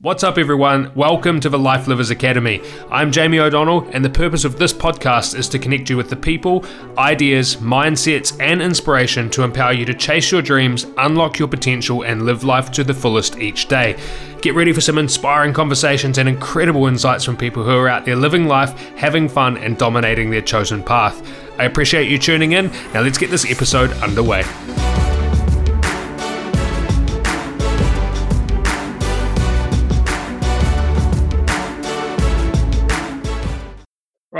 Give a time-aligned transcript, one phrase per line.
[0.00, 0.94] What's up, everyone?
[0.94, 2.62] Welcome to the Life Livers Academy.
[2.88, 6.14] I'm Jamie O'Donnell, and the purpose of this podcast is to connect you with the
[6.14, 6.64] people,
[6.96, 12.22] ideas, mindsets, and inspiration to empower you to chase your dreams, unlock your potential, and
[12.22, 13.98] live life to the fullest each day.
[14.40, 18.14] Get ready for some inspiring conversations and incredible insights from people who are out there
[18.14, 21.28] living life, having fun, and dominating their chosen path.
[21.58, 22.70] I appreciate you tuning in.
[22.94, 24.44] Now, let's get this episode underway.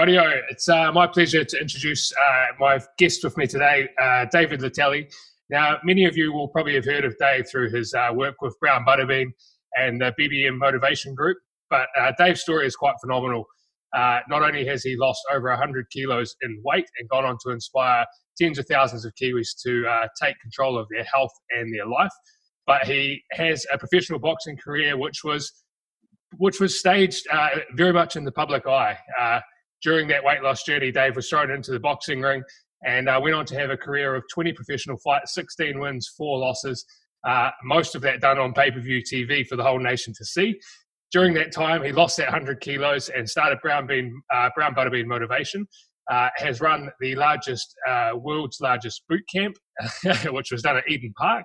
[0.09, 5.13] It's uh, my pleasure to introduce uh, my guest with me today, uh, David Letele.
[5.51, 8.59] Now, many of you will probably have heard of Dave through his uh, work with
[8.59, 9.27] Brown Buttabean
[9.77, 11.37] and the BBM Motivation Group,
[11.69, 13.45] but uh, Dave's story is quite phenomenal.
[13.95, 17.51] Uh, not only has he lost over 100 kilos in weight and gone on to
[17.51, 18.07] inspire
[18.39, 19.85] tens of thousands of Kiwis to
[20.23, 22.13] take control of their health and their life,
[22.67, 25.53] but he has a professional boxing career which was
[26.37, 27.27] which was staged
[27.75, 28.97] very much in the public eye
[29.83, 32.43] during that weight loss journey, Dave was thrown into the boxing ring
[32.85, 36.39] and uh, went on to have a career of 20 professional fights, 16 wins, four
[36.39, 36.85] losses,
[37.27, 40.25] uh, most of that done on pay per view TV for the whole nation to
[40.25, 40.59] see.
[41.11, 45.07] During that time, he lost that 100 kilos and started Brown, Bean, uh, Brown Buttabean
[45.07, 45.67] Motivation.
[46.11, 49.55] Uh, has run the largest, uh, world's largest boot camp,
[50.31, 51.45] which was done at Eden Park,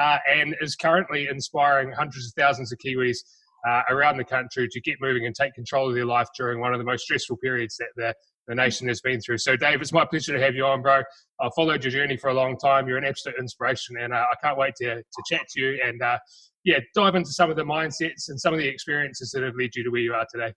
[0.00, 3.18] uh, and is currently inspiring hundreds of thousands of Kiwis
[3.66, 6.72] uh, around the country to get moving and take control of their life during one
[6.72, 8.14] of the most stressful periods that the,
[8.46, 9.38] the nation has been through.
[9.38, 11.02] So, Dave, it's my pleasure to have you on, bro.
[11.40, 12.86] I've followed your journey for a long time.
[12.86, 16.00] You're an absolute inspiration, and uh, I can't wait to, to chat to you and,
[16.02, 16.18] uh,
[16.64, 19.70] yeah, dive into some of the mindsets and some of the experiences that have led
[19.74, 20.52] you to where you are today.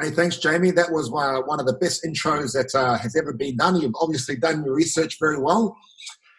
[0.00, 0.70] Hey, thanks, Jamie.
[0.70, 3.80] That was one of the best intros that uh, has ever been done.
[3.80, 5.76] You've obviously done your research very well.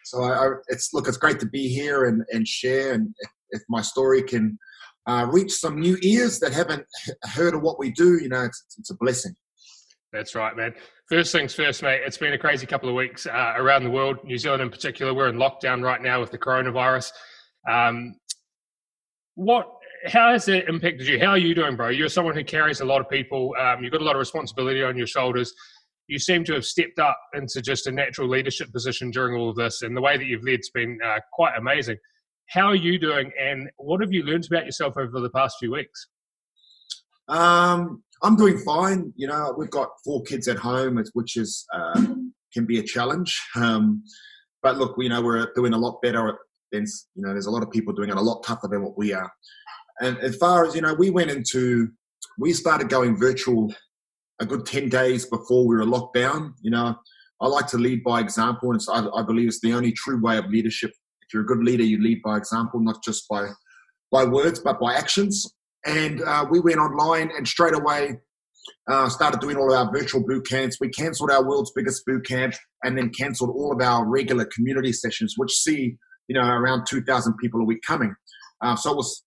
[0.04, 2.92] So, I, I, it's look, it's great to be here and, and share.
[2.92, 3.14] And
[3.50, 4.58] if my story can
[5.06, 6.84] uh, reach some new ears that haven't
[7.22, 9.34] heard of what we do, you know, it's, it's a blessing.
[10.12, 10.74] That's right, man.
[11.08, 12.02] First things first, mate.
[12.04, 15.14] It's been a crazy couple of weeks uh, around the world, New Zealand in particular.
[15.14, 17.12] We're in lockdown right now with the coronavirus.
[17.68, 18.16] Um,
[19.34, 19.66] what?
[20.06, 21.18] How has it impacted you?
[21.18, 21.88] How are you doing, bro?
[21.88, 23.54] You're someone who carries a lot of people.
[23.58, 25.54] Um, you've got a lot of responsibility on your shoulders.
[26.08, 29.56] You seem to have stepped up into just a natural leadership position during all of
[29.56, 31.96] this, and the way that you've led's been uh, quite amazing.
[32.52, 35.72] How are you doing, and what have you learned about yourself over the past few
[35.72, 36.08] weeks?
[37.28, 39.10] Um, I'm doing fine.
[39.16, 42.04] You know, we've got four kids at home, which is uh,
[42.52, 43.40] can be a challenge.
[43.56, 44.04] Um,
[44.62, 46.38] but look, you know, we're doing a lot better
[46.72, 47.30] than you know.
[47.30, 49.32] There's a lot of people doing it a lot tougher than what we are.
[50.02, 51.88] And as far as you know, we went into
[52.38, 53.72] we started going virtual
[54.40, 56.52] a good ten days before we were locked down.
[56.60, 56.96] You know,
[57.40, 60.36] I like to lead by example, and I, I believe it's the only true way
[60.36, 60.92] of leadership
[61.32, 63.48] you're a good leader, you lead by example, not just by
[64.10, 65.46] by words, but by actions.
[65.86, 68.18] And uh, we went online and straight away
[68.88, 70.78] uh, started doing all of our virtual boot camps.
[70.80, 74.92] We cancelled our world's biggest boot camp and then cancelled all of our regular community
[74.92, 75.96] sessions, which see
[76.28, 78.14] you know around 2,000 people a week coming.
[78.60, 79.24] Uh, so it was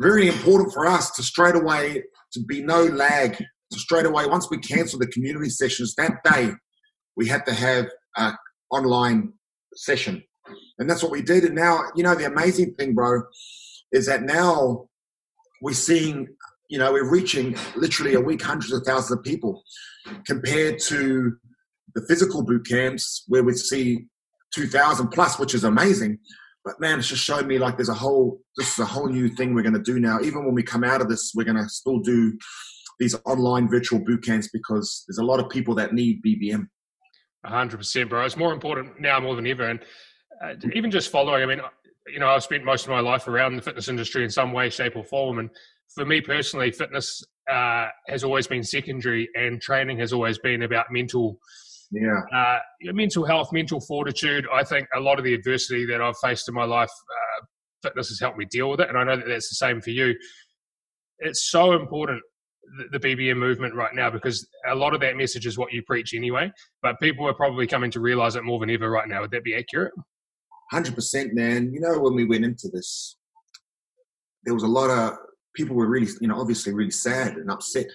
[0.00, 2.02] very important for us to straight away
[2.32, 3.42] to be no lag.
[3.72, 6.52] To straight away, once we cancelled the community sessions that day,
[7.16, 8.36] we had to have an
[8.70, 9.32] online
[9.74, 10.22] session
[10.78, 11.44] and that's what we did.
[11.44, 13.22] And now, you know, the amazing thing, bro,
[13.92, 14.88] is that now
[15.62, 16.28] we're seeing,
[16.68, 19.62] you know, we're reaching literally a week hundreds of thousands of people
[20.26, 21.36] compared to
[21.94, 24.06] the physical boot camps where we see
[24.54, 26.18] 2,000 plus, which is amazing.
[26.64, 29.28] But man, it's just showing me like there's a whole, this is a whole new
[29.28, 30.20] thing we're going to do now.
[30.20, 32.36] Even when we come out of this, we're going to still do
[32.98, 36.66] these online virtual boot camps because there's a lot of people that need BBM.
[37.46, 38.24] 100%, bro.
[38.24, 39.68] It's more important now more than ever.
[39.68, 39.80] And
[40.42, 41.60] uh, even just following, I mean,
[42.06, 44.70] you know, I've spent most of my life around the fitness industry in some way,
[44.70, 45.38] shape, or form.
[45.38, 45.50] And
[45.94, 50.86] for me personally, fitness uh, has always been secondary, and training has always been about
[50.90, 51.38] mental,
[51.90, 54.46] yeah, uh, mental health, mental fortitude.
[54.52, 57.44] I think a lot of the adversity that I've faced in my life, uh,
[57.82, 59.90] fitness has helped me deal with it, and I know that that's the same for
[59.90, 60.14] you.
[61.18, 62.22] It's so important
[62.90, 66.14] the BBM movement right now because a lot of that message is what you preach
[66.14, 66.50] anyway,
[66.82, 69.20] but people are probably coming to realize it more than ever right now.
[69.20, 69.92] Would that be accurate?
[70.70, 71.72] Hundred percent, man.
[71.72, 73.16] You know, when we went into this,
[74.44, 75.18] there was a lot of
[75.54, 77.86] people were really, you know, obviously really sad and upset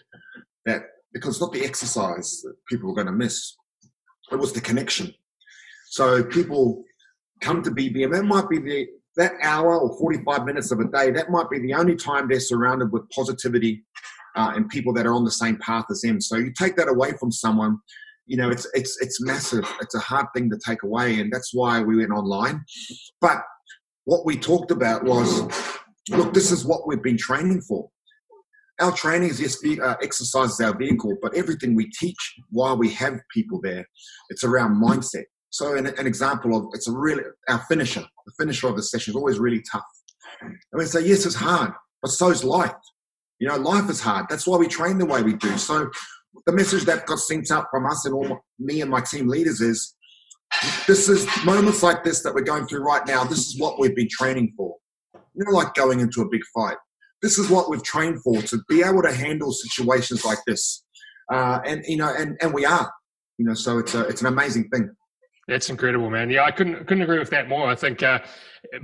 [0.66, 0.84] that
[1.14, 3.56] because not the exercise that people were going to miss,
[4.32, 5.14] it was the connection.
[5.90, 6.84] So people
[7.42, 8.14] come to BBM.
[8.14, 11.12] That might be the that hour or 45 minutes of a day.
[11.12, 13.84] That might be the only time they're surrounded with positivity
[14.36, 16.22] uh, and people that are on the same path as them.
[16.22, 17.80] So you take that away from someone,
[18.26, 19.66] you know, it's it's it's massive.
[19.82, 22.64] It's a hard thing to take away, and that's why we went online.
[23.20, 23.42] But
[24.06, 25.42] what we talked about was,
[26.10, 27.90] look, this is what we've been training for.
[28.80, 32.90] our training is yes, uh, exercise is our vehicle, but everything we teach while we
[32.92, 33.86] have people there,
[34.30, 35.26] it's around mindset.
[35.50, 39.12] So an, an example of it's a really our finisher, the finisher of the session
[39.12, 39.84] is always really tough.
[40.42, 41.72] And we say yes, it's hard,
[42.02, 42.74] but so is life.
[43.40, 44.28] You know, life is hard.
[44.30, 45.58] That's why we train the way we do.
[45.58, 45.90] So
[46.46, 49.62] the message that got sent out from us and all me and my team leaders
[49.62, 49.96] is
[50.88, 53.24] this is moments like this that we're going through right now.
[53.24, 54.76] This is what we've been training for.
[55.14, 56.78] You know, like going into a big fight.
[57.22, 60.84] This is what we've trained for to be able to handle situations like this.
[61.32, 62.92] Uh, and you know, and and we are.
[63.38, 64.90] You know, so it's a it's an amazing thing.
[65.48, 66.30] That's incredible, man.
[66.30, 67.68] Yeah, I couldn't couldn't agree with that more.
[67.68, 68.20] I think uh,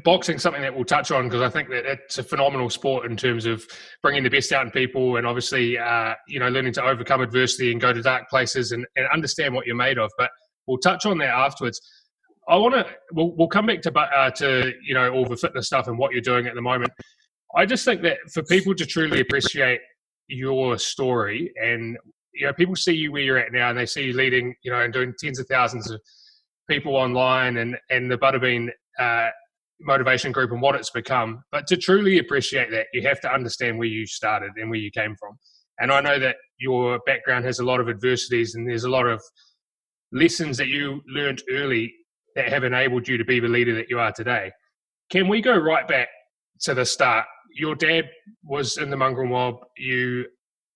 [0.04, 3.16] boxing something that we'll touch on because I think that it's a phenomenal sport in
[3.16, 3.64] terms of
[4.02, 7.72] bringing the best out in people and obviously uh, you know learning to overcome adversity
[7.72, 10.10] and go to dark places and, and understand what you're made of.
[10.18, 10.32] But
[10.66, 11.80] we'll touch on that afterwards.
[12.50, 15.68] I want to we'll, we'll come back to uh, to you know all the fitness
[15.68, 16.92] stuff and what you're doing at the moment.
[17.56, 19.80] I just think that for people to truly appreciate
[20.28, 21.98] your story and
[22.34, 24.72] you know people see you where you're at now and they see you leading you
[24.72, 26.02] know and doing tens of thousands of
[26.68, 28.70] people online and and the Buttabean
[29.00, 29.30] uh,
[29.80, 31.44] motivation group and what it's become.
[31.52, 34.92] But to truly appreciate that, you have to understand where you started and where you
[34.92, 35.38] came from.
[35.80, 39.06] And I know that your background has a lot of adversities and there's a lot
[39.06, 39.22] of
[40.12, 41.94] lessons that you learned early
[42.36, 44.52] that have enabled you to be the leader that you are today.
[45.12, 46.10] Can we go right back
[46.62, 47.26] to the start?
[47.54, 48.10] Your dad
[48.44, 49.56] was in the mongrel mob.
[49.78, 50.26] You,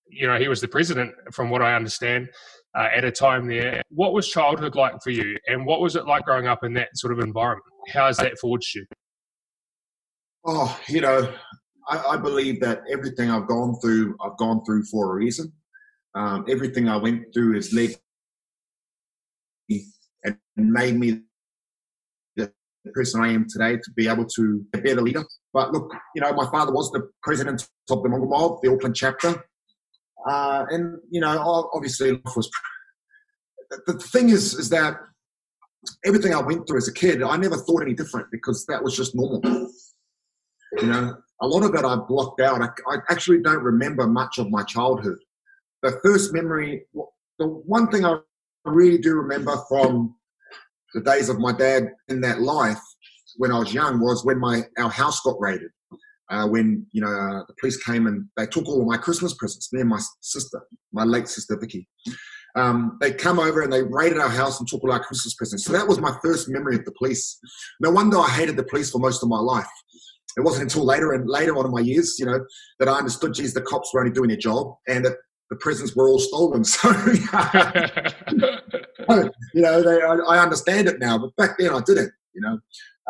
[0.07, 2.29] you know, he was the president, from what I understand
[2.77, 3.81] uh, at a time there.
[3.89, 6.89] What was childhood like for you, and what was it like growing up in that
[6.95, 7.65] sort of environment?
[7.93, 8.85] How has that forged you?
[10.45, 11.33] Oh, you know,
[11.87, 15.51] I, I believe that everything I've gone through, I've gone through for a reason.
[16.15, 17.91] Um, everything I went through has led
[19.69, 19.85] me
[20.23, 21.21] and made me
[22.35, 22.51] the
[22.93, 25.23] person I am today to be able to be a better leader.
[25.53, 28.95] But look, you know, my father was the president of the Mongrel Mob, the Auckland
[28.95, 29.45] chapter.
[30.27, 32.49] Uh, and you know, obviously, life was.
[33.87, 34.97] The thing is, is that
[36.05, 38.95] everything I went through as a kid, I never thought any different because that was
[38.95, 39.41] just normal.
[40.79, 42.61] You know, a lot of it I blocked out.
[42.61, 45.17] I, I actually don't remember much of my childhood.
[45.83, 46.83] The first memory,
[47.39, 48.17] the one thing I
[48.65, 50.15] really do remember from
[50.93, 52.79] the days of my dad in that life
[53.37, 55.71] when I was young was when my our house got raided
[56.31, 59.33] uh, when you know uh, the police came and they took all of my Christmas
[59.33, 59.71] presents.
[59.73, 60.61] Me and my sister,
[60.93, 61.87] my late sister Vicky,
[62.55, 65.65] um, they come over and they raided our house and took all our Christmas presents.
[65.65, 67.37] So that was my first memory of the police.
[67.81, 69.67] No wonder I hated the police for most of my life.
[70.37, 72.39] It wasn't until later and later on in my years, you know,
[72.79, 73.33] that I understood.
[73.33, 75.17] Geez, the cops were only doing their job, and that
[75.49, 76.63] the presents were all stolen.
[79.03, 79.19] So,
[79.53, 82.13] you know, they, I, I, understand it now, but back then I didn't.
[82.33, 82.59] You know,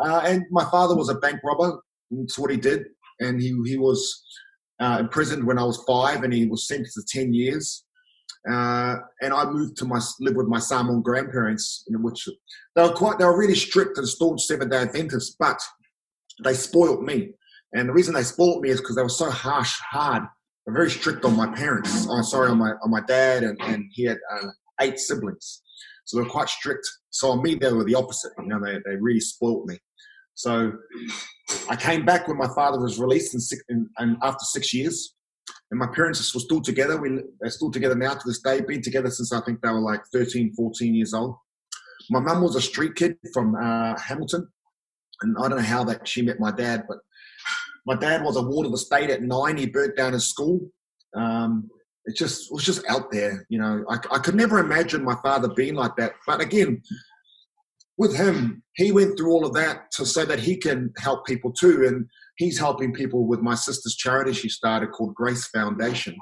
[0.02, 1.78] uh, and my father was a bank robber.
[2.10, 2.86] That's what he did
[3.22, 4.22] and he he was
[4.80, 7.84] uh, imprisoned when I was five, and he was sentenced to ten years.
[8.50, 12.28] Uh, and I moved to my live with my Samoan grandparents, in which
[12.74, 15.60] they were quite they were really strict and staunch Seventh Day Adventists, but
[16.42, 17.34] they spoiled me.
[17.74, 20.24] And the reason they spoiled me is because they were so harsh, hard,
[20.64, 22.06] they're very strict on my parents.
[22.08, 24.48] Oh, sorry, on my on my dad, and, and he had uh,
[24.80, 25.62] eight siblings,
[26.04, 26.86] so they were quite strict.
[27.10, 28.32] So on me, they were the opposite.
[28.38, 29.78] You know, they they really spoiled me.
[30.42, 30.72] So
[31.68, 35.14] I came back when my father was released in six, and after six years.
[35.70, 37.00] And my parents were still together.
[37.00, 39.80] We, they're still together now to this day, been together since I think they were
[39.80, 41.36] like 13, 14 years old.
[42.10, 44.48] My mum was a street kid from uh, Hamilton.
[45.22, 46.98] And I don't know how that she met my dad, but
[47.86, 49.56] my dad was a ward of the state at nine.
[49.56, 50.60] He burnt down his school.
[51.16, 51.70] Um,
[52.04, 53.84] it just it was just out there, you know.
[53.88, 56.14] I, I could never imagine my father being like that.
[56.26, 56.82] But again,
[57.98, 61.52] with him, he went through all of that to so that he can help people
[61.52, 61.84] too.
[61.86, 62.06] And
[62.36, 66.16] he's helping people with my sister's charity she started called Grace Foundation.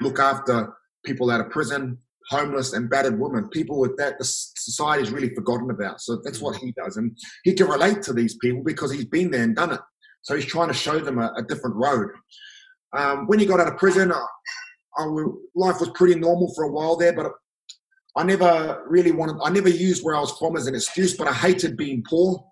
[0.00, 0.74] Look after
[1.04, 1.98] people out of prison,
[2.30, 6.00] homeless and battered women, people with that the society's really forgotten about.
[6.00, 6.96] So that's what he does.
[6.96, 9.80] And he can relate to these people because he's been there and done it.
[10.22, 12.10] So he's trying to show them a, a different road.
[12.96, 15.04] Um, when he got out of prison, I,
[15.54, 17.32] life was pretty normal for a while there, but
[18.16, 21.28] I never really wanted, I never used where I was from as an excuse, but
[21.28, 22.44] I hated being poor.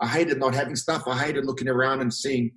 [0.00, 1.02] I hated not having stuff.
[1.06, 2.52] I hated looking around and seeing,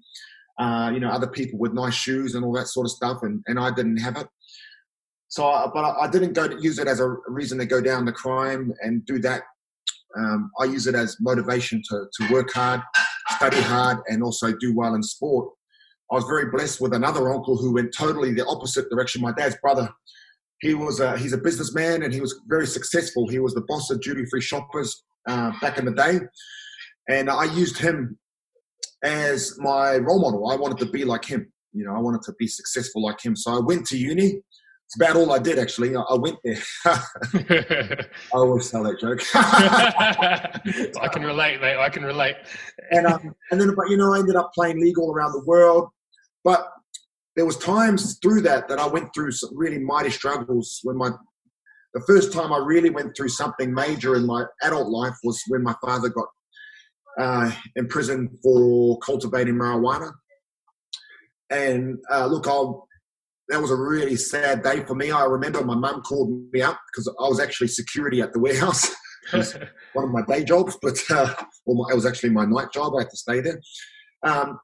[0.59, 3.41] uh, you know, other people with nice shoes and all that sort of stuff, and,
[3.47, 4.27] and I didn't have it.
[5.29, 8.05] So, I, but I, didn't go to use it as a reason to go down
[8.05, 9.43] the crime and do that.
[10.17, 12.81] Um, I use it as motivation to, to work hard,
[13.37, 15.49] study hard, and also do well in sport.
[16.11, 19.21] I was very blessed with another uncle who went totally the opposite direction.
[19.21, 19.89] My dad's brother
[20.61, 23.27] he was a, he's a businessman and he was very successful.
[23.27, 26.19] He was the boss of duty free shoppers uh, back in the day,
[27.09, 28.17] and I used him
[29.03, 30.49] as my role model.
[30.49, 31.51] I wanted to be like him.
[31.73, 33.35] You know, I wanted to be successful like him.
[33.35, 34.41] So I went to uni.
[34.85, 35.95] It's about all I did actually.
[35.95, 36.61] I, I went there.
[36.85, 39.21] I always tell that joke.
[41.01, 41.77] I can relate, mate.
[41.77, 42.35] I can relate.
[42.91, 45.43] and um, and then, but you know, I ended up playing league all around the
[45.45, 45.89] world.
[46.43, 46.67] But
[47.35, 51.11] there was times through that that I went through some really mighty struggles when my
[51.93, 55.61] the first time I really went through something major in my adult life was when
[55.61, 56.27] my father got
[57.19, 60.11] uh, in prison for cultivating marijuana.
[61.49, 62.87] And uh, look, I'll,
[63.49, 65.11] that was a really sad day for me.
[65.11, 68.89] I remember my mum called me up because I was actually security at the warehouse.
[69.93, 71.33] one of my day jobs, but uh,
[71.65, 72.93] well, my, it was actually my night job.
[72.95, 73.61] I had to stay there.
[74.23, 74.59] Um,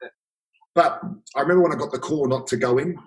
[0.78, 1.02] but
[1.36, 3.00] I remember when I got the call not to go in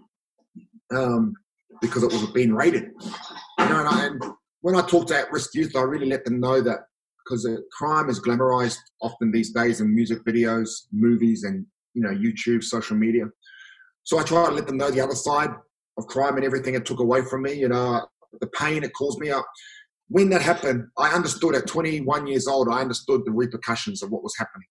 [0.93, 1.35] um,
[1.81, 2.91] because it was being raided.
[3.61, 4.23] You know, and, I, and
[4.62, 6.81] when I talk to at-risk youth, I really let them know that
[7.25, 12.65] because crime is glamorized often these days in music videos, movies, and you know YouTube,
[12.65, 13.27] social media.
[14.03, 15.50] So I try to let them know the other side
[15.97, 17.53] of crime and everything it took away from me.
[17.53, 18.05] You know,
[18.41, 19.31] the pain it caused me.
[19.31, 19.47] Up
[20.09, 22.69] when that happened, I understood at 21 years old.
[22.69, 24.67] I understood the repercussions of what was happening.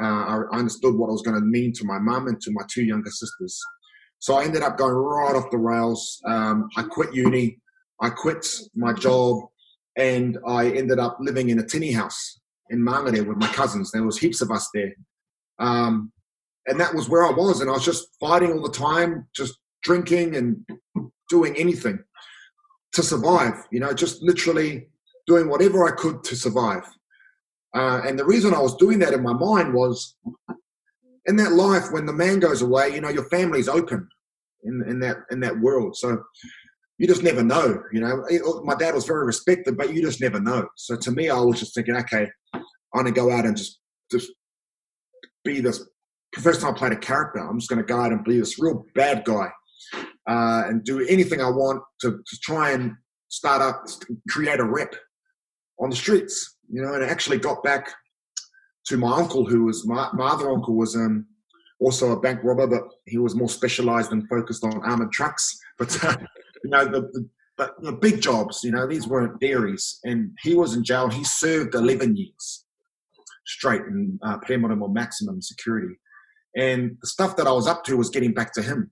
[0.00, 2.62] Uh, I understood what it was going to mean to my mum and to my
[2.70, 3.60] two younger sisters.
[4.18, 6.20] So I ended up going right off the rails.
[6.26, 7.58] Um, I quit uni.
[8.00, 9.42] I quit my job,
[9.96, 13.90] and I ended up living in a tinny house in Mangere with my cousins.
[13.90, 14.92] There was heaps of us there,
[15.58, 16.12] um,
[16.66, 17.60] and that was where I was.
[17.60, 20.66] And I was just fighting all the time, just drinking and
[21.30, 21.98] doing anything
[22.92, 23.66] to survive.
[23.70, 24.88] You know, just literally
[25.26, 26.84] doing whatever I could to survive.
[27.74, 30.16] Uh, and the reason I was doing that in my mind was
[31.26, 34.08] in that life, when the man goes away, you know, your family's open
[34.64, 35.96] in, in that in that world.
[35.96, 36.22] So
[36.98, 37.82] you just never know.
[37.92, 40.66] You know, my dad was very respected, but you just never know.
[40.76, 42.62] So to me, I was just thinking, okay, I'm
[42.94, 43.80] gonna go out and just
[44.10, 44.30] just
[45.44, 45.86] be this.
[46.36, 48.84] First time I played a character, I'm just gonna go out and be this real
[48.94, 49.50] bad guy
[50.28, 52.92] uh, and do anything I want to, to try and
[53.28, 53.84] start up,
[54.28, 54.94] create a rep
[55.80, 57.92] on the streets you know, and I actually got back
[58.86, 61.26] to my uncle, who was my, my other uncle was um,
[61.80, 65.58] also a bank robber, but he was more specialized and focused on armored trucks.
[65.78, 66.16] But uh,
[66.64, 70.54] you know, the, the, but the big jobs, you know, these weren't dairies, and he
[70.54, 71.08] was in jail.
[71.08, 72.64] He served 11 years
[73.46, 75.94] straight in uh, or maximum security,
[76.56, 78.90] and the stuff that I was up to was getting back to him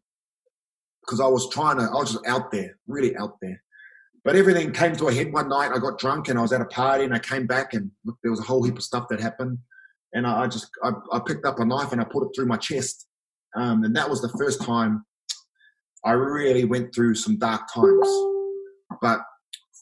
[1.03, 1.85] because I was trying to.
[1.85, 3.63] I was just out there, really out there.
[4.25, 5.71] But everything came to a head one night.
[5.73, 7.91] I got drunk and I was at a party and I came back and
[8.23, 9.59] there was a whole heap of stuff that happened.
[10.15, 12.47] And I, I just I, I, picked up a knife and I put it through
[12.47, 13.07] my chest.
[13.55, 15.05] Um, and that was the first time
[16.05, 18.09] I really went through some dark times.
[19.03, 19.21] But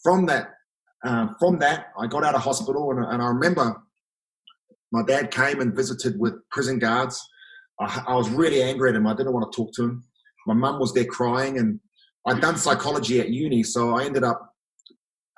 [0.02, 0.50] from that,
[1.04, 3.80] uh, from that, I got out of hospital and, and, I remember
[4.92, 7.20] my dad came and visited with prison guards.
[7.80, 9.06] I, I was really angry at him.
[9.06, 10.04] I didn't want to talk to him.
[10.46, 11.80] My mum was there crying and
[12.26, 14.54] I'd done psychology at uni, so I ended up,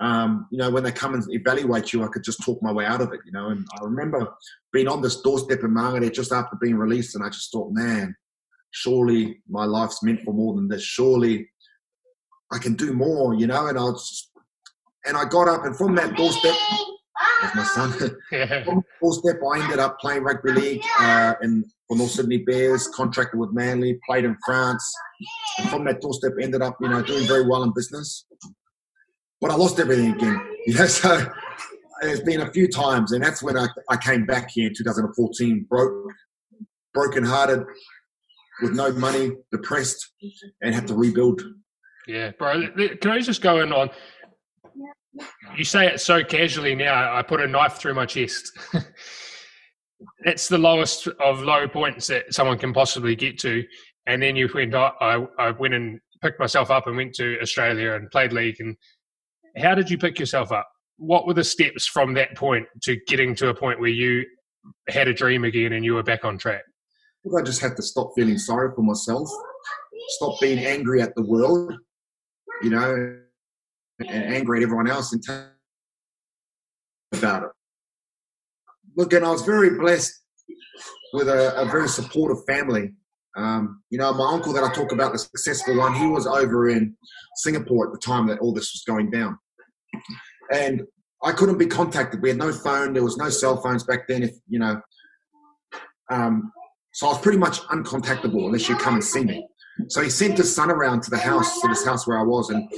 [0.01, 2.85] um, you know, when they come and evaluate you, I could just talk my way
[2.85, 3.49] out of it, you know.
[3.49, 4.29] And I remember
[4.73, 8.15] being on this doorstep in Mangere just after being released, and I just thought, man,
[8.71, 10.83] surely my life's meant for more than this.
[10.83, 11.49] Surely
[12.53, 13.67] I can do more, you know.
[13.67, 14.31] And I was,
[15.07, 16.55] and I got up, and from that doorstep,
[17.55, 17.93] my son.
[18.65, 23.39] from doorstep, I ended up playing rugby league uh, in for North Sydney Bears, contracted
[23.39, 24.93] with Manly, played in France.
[25.59, 28.27] And from that doorstep, ended up, you know, doing very well in business.
[29.41, 30.51] But I lost everything again.
[30.67, 31.31] You know, so
[32.01, 35.67] there's been a few times, and that's when I, I came back here in 2014,
[35.69, 36.11] broke,
[36.95, 37.67] broken-hearted,
[38.63, 40.13] with no money, depressed,
[40.63, 41.43] and had to rebuild.
[42.07, 42.69] Yeah, bro.
[43.01, 43.91] Can I just go in on?
[45.57, 47.17] You say it so casually now.
[47.17, 48.51] I put a knife through my chest.
[50.21, 53.65] it's the lowest of low points that someone can possibly get to.
[54.07, 57.39] And then you went, oh, I, I went and picked myself up and went to
[57.41, 58.57] Australia and played league.
[58.59, 58.77] And
[59.57, 60.69] how did you pick yourself up?
[60.97, 64.25] What were the steps from that point to getting to a point where you
[64.89, 66.63] had a dream again and you were back on track?
[67.37, 69.29] I just had to stop feeling sorry for myself,
[70.09, 71.73] stop being angry at the world,
[72.63, 73.19] you know,
[74.01, 75.51] and angry at everyone else and tell
[77.13, 77.51] about it
[78.97, 80.13] look, and I was very blessed
[81.13, 82.93] with a, a very supportive family.
[83.37, 86.69] Um, you know, my uncle that I talk about, the successful one, he was over
[86.69, 86.97] in
[87.37, 89.39] Singapore at the time that all this was going down.
[90.53, 90.83] And
[91.23, 92.23] I couldn't be contacted.
[92.23, 92.93] We had no phone.
[92.93, 94.23] There was no cell phones back then.
[94.23, 94.81] If you know,
[96.11, 96.53] um,
[96.93, 99.47] so I was pretty much uncontactable unless you come and see me.
[99.89, 102.51] So he sent his son around to the house, to this house where I was,
[102.51, 102.69] and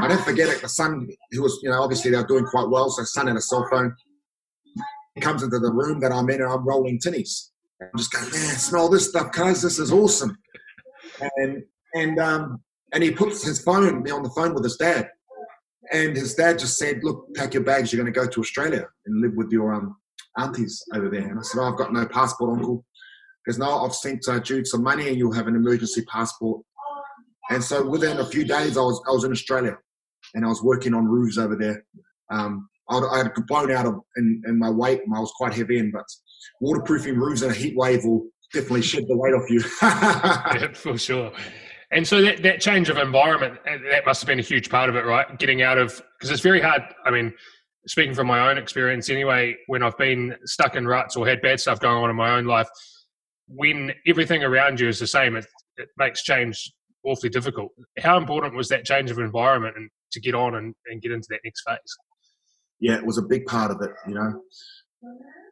[0.00, 0.60] I don't forget it.
[0.60, 3.36] The son, who was, you know, obviously they were doing quite well, so son had
[3.36, 3.94] a cell phone.
[5.14, 7.50] He comes into the room that I'm in and I'm rolling tinnies.
[7.80, 9.62] I'm just going, man, smell this stuff, guys.
[9.62, 10.36] This is awesome.
[11.36, 11.62] and
[11.94, 12.60] and um,
[12.92, 15.08] and he puts his phone me on the phone with his dad,
[15.92, 17.92] and his dad just said, "Look, pack your bags.
[17.92, 19.96] You're going to go to Australia and live with your um,
[20.38, 22.84] aunties over there." And I said, oh, "I've got no passport, uncle."
[23.44, 26.62] Because now I've sent uh, Jude some money, and you'll have an emergency passport.
[27.50, 29.76] And so within a few days, I was I was in Australia,
[30.34, 31.84] and I was working on roofs over there.
[32.30, 35.54] Um, I, I had blown out of in, in my weight, and I was quite
[35.54, 36.04] heavy in, but
[36.60, 39.62] waterproofing roofs in a heat wave will definitely shed the weight off you.
[39.82, 41.32] yeah, for sure.
[41.90, 44.88] And so that, that change of environment, uh, that must have been a huge part
[44.88, 45.38] of it, right?
[45.38, 46.82] Getting out of, because it's very hard.
[47.04, 47.32] I mean,
[47.86, 51.60] speaking from my own experience anyway, when I've been stuck in ruts or had bad
[51.60, 52.68] stuff going on in my own life,
[53.46, 56.72] when everything around you is the same, it, it makes change
[57.04, 57.70] awfully difficult.
[57.98, 61.28] How important was that change of environment and to get on and, and get into
[61.30, 61.78] that next phase?
[62.80, 64.42] Yeah, it was a big part of it, you know.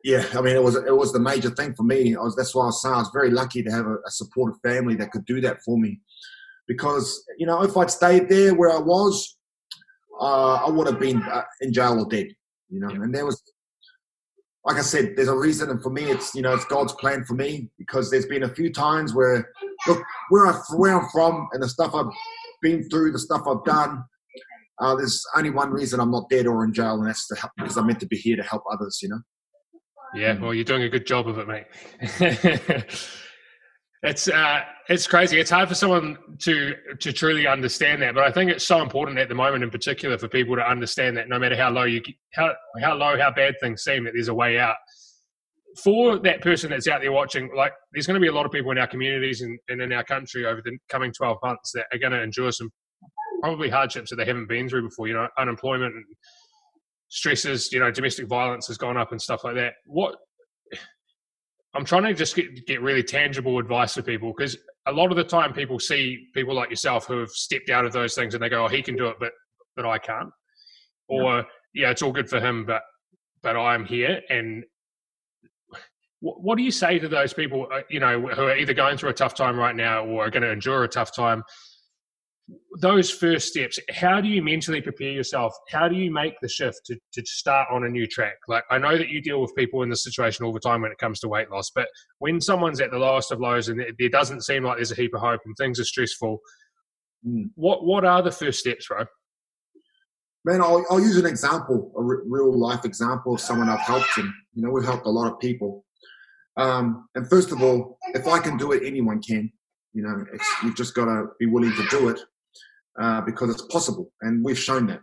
[0.04, 2.16] Yeah, I mean, it was it was the major thing for me.
[2.16, 4.10] I was that's why I was saying I was very lucky to have a, a
[4.10, 6.00] supportive family that could do that for me,
[6.66, 9.36] because you know if I'd stayed there where I was,
[10.20, 12.28] uh, I would have been uh, in jail or dead.
[12.68, 12.96] You know, yeah.
[12.96, 13.40] and there was,
[14.64, 17.24] like I said, there's a reason, and for me, it's you know it's God's plan
[17.24, 19.48] for me because there's been a few times where
[19.86, 22.12] look where I where I'm from and the stuff I've
[22.60, 24.02] been through, the stuff I've done.
[24.82, 27.52] Uh, there's only one reason I'm not dead or in jail, and that's to help
[27.56, 28.98] because I'm meant to be here to help others.
[29.00, 29.20] You know.
[30.14, 31.66] Yeah, well, you're doing a good job of it, mate.
[34.02, 35.38] it's uh, it's crazy.
[35.38, 39.18] It's hard for someone to to truly understand that, but I think it's so important
[39.18, 42.02] at the moment, in particular, for people to understand that no matter how low you
[42.34, 44.76] how how low how bad things seem, that there's a way out.
[45.82, 48.52] For that person that's out there watching, like there's going to be a lot of
[48.52, 51.86] people in our communities and, and in our country over the coming 12 months that
[51.90, 52.70] are going to endure some
[53.42, 55.08] probably hardships that they haven't been through before.
[55.08, 56.04] You know, unemployment and
[57.08, 59.74] stresses, you know, domestic violence has gone up and stuff like that.
[59.84, 60.14] What
[61.74, 64.56] I'm trying to just get, get really tangible advice for people because
[64.86, 67.92] a lot of the time people see people like yourself who have stepped out of
[67.92, 69.32] those things and they go, "Oh, he can do it, but
[69.76, 70.30] but I can't,"
[71.08, 71.42] or yeah,
[71.74, 72.82] yeah it's all good for him, but
[73.42, 74.20] but I'm here.
[74.28, 74.64] And
[76.20, 78.96] what, what do you say to those people, uh, you know, who are either going
[78.96, 81.42] through a tough time right now or are going to endure a tough time?
[82.78, 85.52] Those first steps how do you mentally prepare yourself?
[85.70, 88.36] How do you make the shift to, to start on a new track?
[88.48, 90.92] Like i know that you deal with people in this situation all the time when
[90.92, 91.88] it comes to weight loss but
[92.18, 95.14] when someone's at the lowest of lows and there doesn't seem like there's a heap
[95.14, 96.38] of hope and things are stressful
[97.26, 97.44] mm.
[97.54, 99.04] what what are the first steps bro?
[100.44, 104.32] Man i'll, I'll use an example a real life example of someone i've helped and
[104.54, 105.84] you know we've helped a lot of people.
[106.56, 109.52] Um, and first of all if i can do it anyone can.
[109.94, 110.24] You know
[110.62, 112.20] you've just got to be willing to do it
[113.00, 115.00] uh, because it's possible, and we've shown that.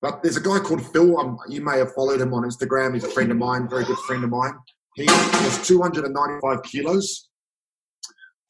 [0.00, 1.18] But there's a guy called Phil.
[1.18, 2.92] Um, you may have followed him on Instagram.
[2.94, 4.52] He's a friend of mine, very good friend of mine.
[4.96, 7.30] He was 295 kilos.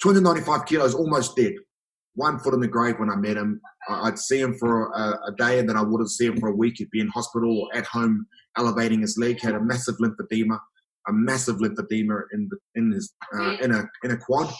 [0.02, 1.54] 295 kilos, almost dead.
[2.16, 3.60] One foot in the grave when I met him.
[3.88, 6.54] I'd see him for a, a day, and then I wouldn't see him for a
[6.54, 6.74] week.
[6.78, 8.26] He'd be in hospital or at home,
[8.58, 9.40] elevating his leg.
[9.40, 10.58] Had a massive lymphedema,
[11.08, 14.52] a massive lymphedema in the, in his uh, in a in a quad,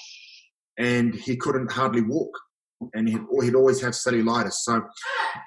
[0.79, 2.31] and he couldn't hardly walk
[2.93, 4.53] and he'd, he'd always have cellulitis.
[4.53, 4.83] So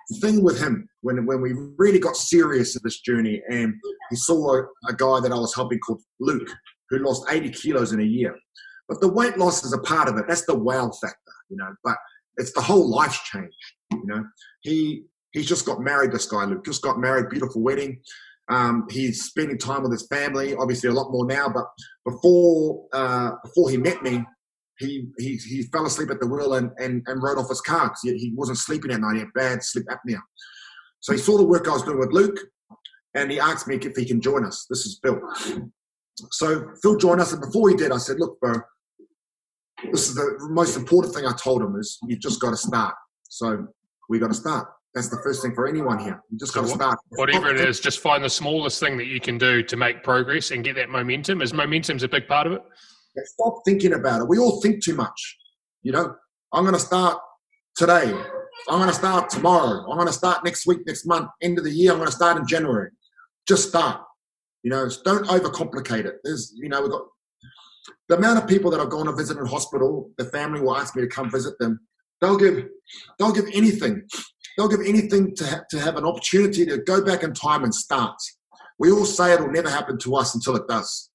[0.10, 3.74] the thing with him, when, when we really got serious in this journey, and
[4.10, 6.50] he saw a, a guy that I was helping called Luke,
[6.90, 8.36] who lost 80 kilos in a year.
[8.88, 10.26] But the weight loss is a part of it.
[10.28, 11.74] That's the wow factor, you know.
[11.84, 11.98] But
[12.38, 13.54] it's the whole life change,
[13.92, 14.24] you know.
[14.62, 16.12] He he's just got married.
[16.12, 18.02] This guy Luke just got married, beautiful wedding.
[18.50, 21.50] Um, he's spending time with his family, obviously a lot more now.
[21.50, 21.66] But
[22.06, 24.24] before uh, before he met me,
[24.80, 27.86] he, he, he fell asleep at the wheel and, and, and rode off his car
[27.90, 29.16] because he, he wasn't sleeping at night.
[29.16, 30.20] He had bad sleep apnea.
[31.00, 32.38] So he saw the work I was doing with Luke
[33.14, 34.66] and he asked me if he can join us.
[34.70, 35.20] This is Phil.
[36.32, 38.54] So Phil joined us, and before he did, I said, "Look, bro,
[39.92, 42.96] this is the most important thing I told him is you've just got to start.
[43.24, 43.68] So
[44.10, 44.68] we got to start.
[44.94, 46.22] That's the first thing for anyone here.
[46.32, 47.00] You just so got to start.
[47.10, 50.52] Whatever it is, just find the smallest thing that you can do to make progress
[50.52, 51.42] and get that momentum.
[51.42, 52.64] Is momentum's a big part of it?
[53.26, 54.28] Stop thinking about it.
[54.28, 55.38] We all think too much.
[55.84, 56.16] You know,
[56.54, 57.20] I'm going to start
[57.76, 58.14] today.
[58.70, 59.86] I'm going to start tomorrow.
[59.90, 61.92] I'm going to start next week, next month, end of the year.
[61.92, 62.90] I'm going to start in January.
[63.48, 64.02] Just start.
[64.64, 66.16] You know, don't overcomplicate it.
[66.24, 67.04] There's, you know, we've got
[68.10, 70.12] the amount of people that I've gone to visit in hospital.
[70.18, 71.80] The family will ask me to come visit them.
[72.20, 72.68] They'll give,
[73.20, 74.04] they'll give anything.
[74.58, 77.74] They'll give anything to ha- to have an opportunity to go back in time and
[77.74, 78.16] start.
[78.80, 81.10] We all say it'll never happen to us until it does.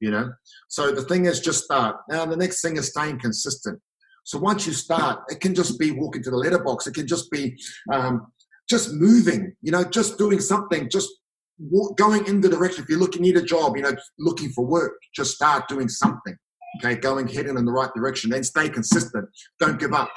[0.00, 0.32] You know,
[0.68, 1.96] so the thing is just start.
[2.08, 3.80] Now the next thing is staying consistent.
[4.24, 6.86] So once you start, it can just be walking to the letterbox.
[6.86, 7.56] It can just be
[7.92, 8.26] um,
[8.68, 9.54] just moving.
[9.62, 10.90] You know, just doing something.
[10.90, 11.08] Just
[11.96, 12.84] going in the direction.
[12.84, 13.76] If you're looking, need a job.
[13.76, 14.92] You know, looking for work.
[15.14, 16.36] Just start doing something.
[16.84, 19.28] okay, going heading in the right direction, then stay consistent.
[19.58, 20.12] Don't give up.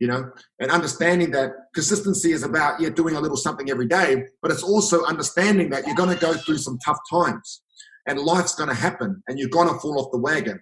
[0.00, 0.30] You know,
[0.60, 4.62] and understanding that consistency is about yeah doing a little something every day, but it's
[4.62, 7.62] also understanding that you're going to go through some tough times,
[8.08, 10.58] and life's going to happen, and you're going to fall off the wagon.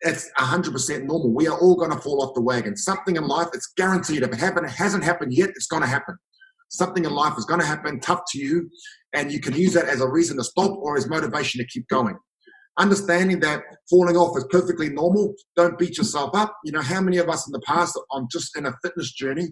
[0.00, 1.34] It's 100% normal.
[1.34, 2.76] We are all going to fall off the wagon.
[2.76, 4.22] Something in life, it's guaranteed.
[4.22, 6.16] If it happened, it hasn't happened yet, it's going to happen.
[6.68, 8.70] Something in life is going to happen tough to you,
[9.12, 11.86] and you can use that as a reason to stop or as motivation to keep
[11.88, 12.16] going
[12.78, 15.34] understanding that falling off is perfectly normal.
[15.56, 16.56] Don't beat yourself up.
[16.64, 19.48] You know, how many of us in the past on just in a fitness journey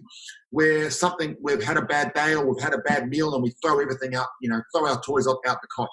[0.49, 3.53] where something we've had a bad day or we've had a bad meal and we
[3.63, 5.89] throw everything out, you know, throw our toys out the cot.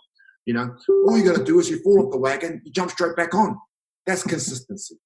[0.46, 0.76] You know,
[1.06, 3.34] all you got to do is you fall off the wagon, you jump straight back
[3.34, 3.58] on.
[4.06, 4.96] That's consistency.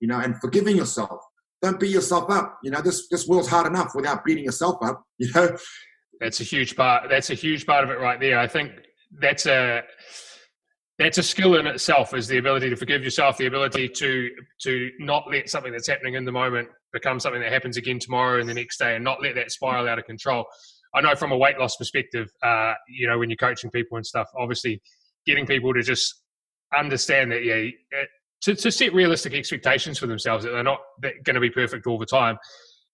[0.00, 1.20] You know, and forgiving yourself.
[1.62, 2.58] Don't beat yourself up.
[2.62, 5.02] You know, this this world's hard enough without beating yourself up.
[5.18, 5.56] You know,
[6.20, 7.08] that's a huge part.
[7.08, 8.38] That's a huge part of it right there.
[8.38, 8.72] I think
[9.20, 9.82] that's a
[10.98, 14.30] that's a skill in itself is the ability to forgive yourself the ability to
[14.62, 18.40] to not let something that's happening in the moment become something that happens again tomorrow
[18.40, 20.44] and the next day and not let that spiral out of control
[20.94, 24.06] i know from a weight loss perspective uh, you know when you're coaching people and
[24.06, 24.80] stuff obviously
[25.26, 26.22] getting people to just
[26.76, 27.64] understand that yeah
[28.42, 31.98] to, to set realistic expectations for themselves that they're not going to be perfect all
[31.98, 32.36] the time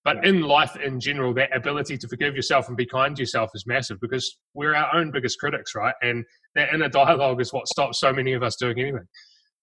[0.05, 3.51] but in life in general, that ability to forgive yourself and be kind to yourself
[3.55, 5.95] is massive because we're our own biggest critics, right?
[6.01, 9.07] And that inner dialogue is what stops so many of us doing anything.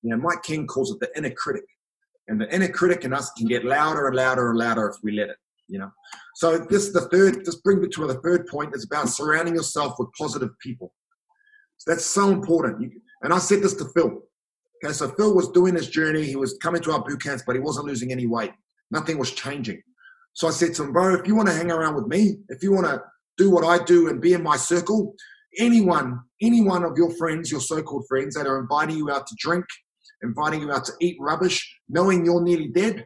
[0.04, 1.64] Yeah, Mike King calls it the inner critic.
[2.28, 5.14] And the inner critic in us can get louder and louder and louder if we
[5.14, 5.92] let it, you know.
[6.36, 9.96] So this the third, this brings me to the third point is about surrounding yourself
[10.00, 10.94] with positive people.
[11.78, 12.82] So that's so important.
[12.82, 14.22] You, and I said this to Phil.
[14.84, 16.24] Okay, so Phil was doing his journey.
[16.24, 18.52] He was coming to our boot camps, but he wasn't losing any weight.
[18.92, 19.82] Nothing was changing.
[20.34, 22.62] So I said to him, bro, if you want to hang around with me, if
[22.62, 23.02] you want to
[23.38, 25.16] do what I do and be in my circle,
[25.58, 29.36] anyone, any one of your friends, your so-called friends that are inviting you out to
[29.40, 29.66] drink,
[30.22, 33.06] inviting you out to eat rubbish, knowing you're nearly dead,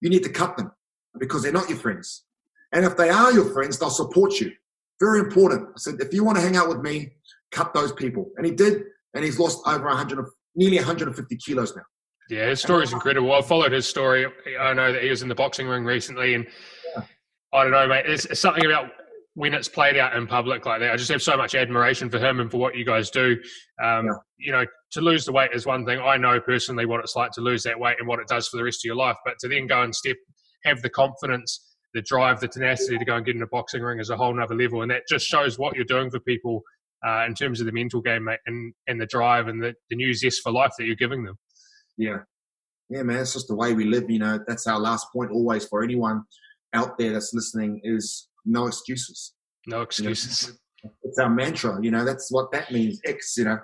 [0.00, 0.70] you need to cut them
[1.18, 2.24] because they're not your friends.
[2.72, 4.52] And if they are your friends, they'll support you.
[5.00, 5.68] Very important.
[5.68, 7.12] I said, if you want to hang out with me,
[7.52, 8.30] cut those people.
[8.36, 8.82] And he did,
[9.14, 10.24] and he's lost over 100,
[10.54, 11.82] nearly 150 kilos now.
[12.28, 13.32] Yeah, his story is incredible.
[13.32, 14.26] I followed his story.
[14.58, 16.46] I know that he was in the boxing ring recently, and
[16.96, 17.04] yeah.
[17.52, 18.04] I don't know, mate.
[18.06, 18.90] There's something about
[19.34, 20.90] when it's played out in public like that.
[20.90, 23.36] I just have so much admiration for him and for what you guys do.
[23.82, 24.12] Um, yeah.
[24.38, 26.00] You know, to lose the weight is one thing.
[26.00, 28.56] I know personally what it's like to lose that weight and what it does for
[28.56, 29.16] the rest of your life.
[29.24, 30.16] But to then go and step,
[30.66, 34.00] have the confidence, the drive, the tenacity to go and get in a boxing ring
[34.00, 36.62] is a whole nother level, and that just shows what you're doing for people
[37.06, 39.96] uh, in terms of the mental game, mate, and and the drive and the, the
[39.96, 41.38] new zest for life that you're giving them.
[41.96, 42.18] Yeah.
[42.88, 44.08] Yeah, man, it's just the way we live.
[44.08, 46.22] You know, that's our last point always for anyone
[46.72, 49.34] out there that's listening is no excuses.
[49.66, 50.52] No excuses.
[50.82, 51.78] You know, it's our mantra.
[51.82, 53.00] You know, that's what that means.
[53.04, 53.58] X, you know,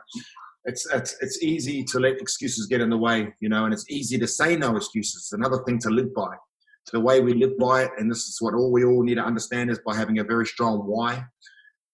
[0.65, 3.89] it's, it's, it's easy to let excuses get in the way, you know, and it's
[3.89, 5.31] easy to say no excuses.
[5.33, 6.35] Another thing to live by.
[6.93, 9.25] The way we live by it, and this is what all we all need to
[9.25, 11.25] understand is by having a very strong why,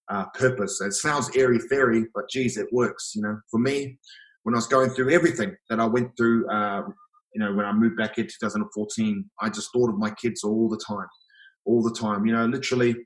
[0.08, 0.80] uh, purpose.
[0.80, 3.12] It sounds airy fairy, but geez, it works.
[3.14, 3.98] You know, for me,
[4.44, 6.82] when I was going through everything that I went through, uh,
[7.34, 10.68] you know, when I moved back in 2014, I just thought of my kids all
[10.68, 11.06] the time,
[11.66, 12.24] all the time.
[12.24, 12.96] You know, literally,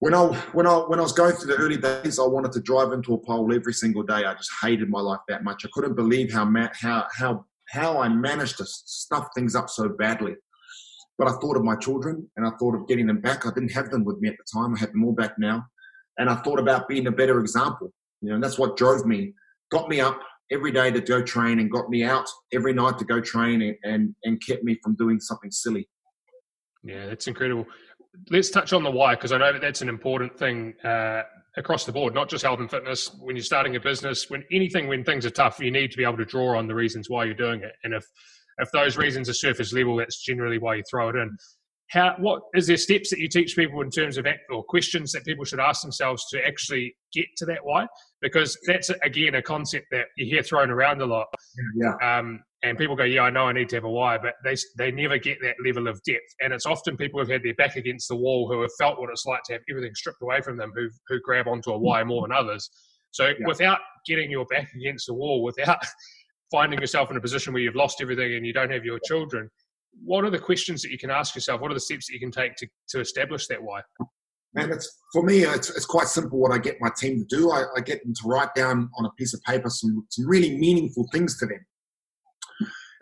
[0.00, 2.60] when I when I when I was going through the early days, I wanted to
[2.60, 4.24] drive into a pole every single day.
[4.24, 5.64] I just hated my life that much.
[5.64, 9.88] I couldn't believe how ma- how how how I managed to stuff things up so
[9.88, 10.34] badly.
[11.18, 13.46] But I thought of my children, and I thought of getting them back.
[13.46, 14.74] I didn't have them with me at the time.
[14.74, 15.64] I have them all back now,
[16.18, 17.92] and I thought about being a better example.
[18.20, 19.32] You know, and that's what drove me
[19.70, 20.20] got me up
[20.52, 23.76] every day to go train and got me out every night to go train and,
[23.82, 25.88] and, and kept me from doing something silly.
[26.84, 27.66] Yeah, that's incredible.
[28.30, 31.22] Let's touch on the why because I know that that's an important thing uh,
[31.56, 33.10] across the board, not just health and fitness.
[33.18, 36.04] When you're starting a business, when anything, when things are tough, you need to be
[36.04, 37.72] able to draw on the reasons why you're doing it.
[37.82, 38.04] And if
[38.58, 41.36] if those reasons are surface level, that's generally why you throw it in.
[41.90, 45.12] How what is there steps that you teach people in terms of act or questions
[45.12, 47.86] that people should ask themselves to actually get to that why?
[48.20, 51.28] Because that's again a concept that you hear thrown around a lot.
[51.76, 51.94] Yeah.
[52.02, 54.56] Um, and people go yeah i know i need to have a why but they
[54.78, 56.34] they never get that level of depth.
[56.40, 59.10] And it's often people who've had their back against the wall who have felt what
[59.10, 62.02] it's like to have everything stripped away from them who who grab onto a why
[62.04, 62.68] more than others.
[63.12, 63.46] So yeah.
[63.46, 65.78] without getting your back against the wall without
[66.50, 69.50] finding yourself in a position where you've lost everything and you don't have your children
[70.04, 71.60] what are the questions that you can ask yourself?
[71.60, 73.82] What are the steps that you can take to, to establish that why?
[74.54, 75.40] Man, it's for me.
[75.40, 76.38] It's, it's quite simple.
[76.38, 79.04] What I get my team to do, I, I get them to write down on
[79.04, 81.64] a piece of paper some, some really meaningful things to them,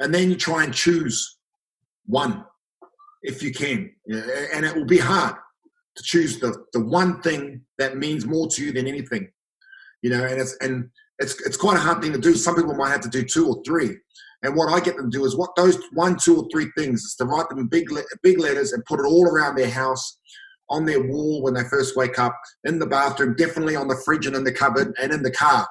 [0.00, 1.38] and then you try and choose
[2.06, 2.44] one,
[3.22, 3.90] if you can.
[4.08, 5.36] And it will be hard
[5.96, 9.30] to choose the the one thing that means more to you than anything,
[10.02, 10.24] you know.
[10.24, 12.34] And it's and it's it's quite a hard thing to do.
[12.34, 13.96] Some people might have to do two or three.
[14.42, 17.02] And what I get them to do is what those one, two, or three things
[17.02, 17.88] is to write them in big
[18.22, 20.18] big letters and put it all around their house,
[20.68, 24.26] on their wall when they first wake up, in the bathroom, definitely on the fridge
[24.26, 25.66] and in the cupboard and in the car.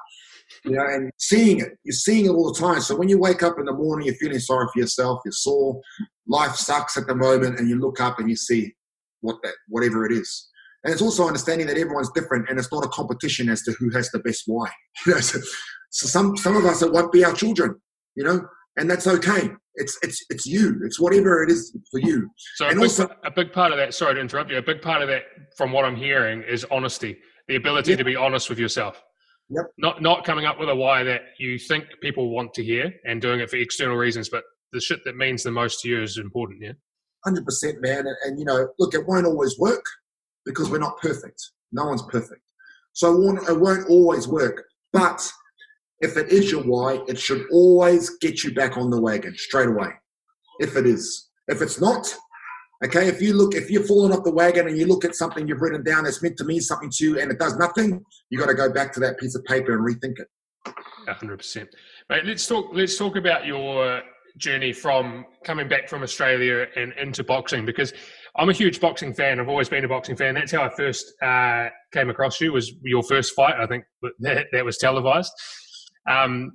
[0.64, 2.80] You know, and seeing it, you're seeing it all the time.
[2.80, 5.80] So when you wake up in the morning, you're feeling sorry for yourself, you're sore,
[6.26, 8.74] life sucks at the moment, and you look up and you see
[9.20, 10.48] what that whatever it is.
[10.84, 13.90] And it's also understanding that everyone's different and it's not a competition as to who
[13.90, 14.70] has the best why.
[15.06, 15.38] You know, so,
[15.90, 17.80] so some some of us it won't be our children,
[18.14, 19.50] you know, and that's okay.
[19.76, 20.80] It's it's it's you.
[20.84, 22.28] It's whatever it is for you.
[22.56, 23.94] So and a big, also, a big part of that.
[23.94, 24.58] Sorry to interrupt you.
[24.58, 25.22] A big part of that,
[25.56, 27.16] from what I'm hearing, is honesty.
[27.48, 29.02] The ability to be honest with yourself.
[29.50, 29.64] Yep.
[29.78, 33.20] Not not coming up with a why that you think people want to hear and
[33.20, 36.18] doing it for external reasons, but the shit that means the most to you is
[36.18, 36.62] important.
[36.62, 36.72] Yeah.
[37.24, 38.06] Hundred percent, man.
[38.06, 39.84] And, and you know, look, it won't always work
[40.44, 41.42] because we're not perfect.
[41.72, 42.42] No one's perfect.
[42.92, 44.64] So it won't always work.
[44.92, 45.30] But
[46.00, 49.68] if it is your why, it should always get you back on the wagon straight
[49.68, 49.88] away.
[50.60, 51.30] If it is.
[51.48, 52.14] If it's not,
[52.84, 55.46] okay, if you look, if you're falling off the wagon and you look at something
[55.46, 58.38] you've written down that's meant to mean something to you and it does nothing, you
[58.38, 60.28] got to go back to that piece of paper and rethink it.
[61.06, 61.68] hundred percent.
[62.08, 62.66] Mate, let's talk.
[62.72, 64.02] Let's talk about your
[64.38, 67.92] journey from coming back from Australia and into boxing because
[68.36, 69.38] I'm a huge boxing fan.
[69.38, 70.34] I've always been a boxing fan.
[70.34, 72.52] That's how I first uh, came across you.
[72.52, 73.54] Was your first fight?
[73.58, 73.84] I think
[74.20, 75.32] that, that was televised.
[76.08, 76.52] Um,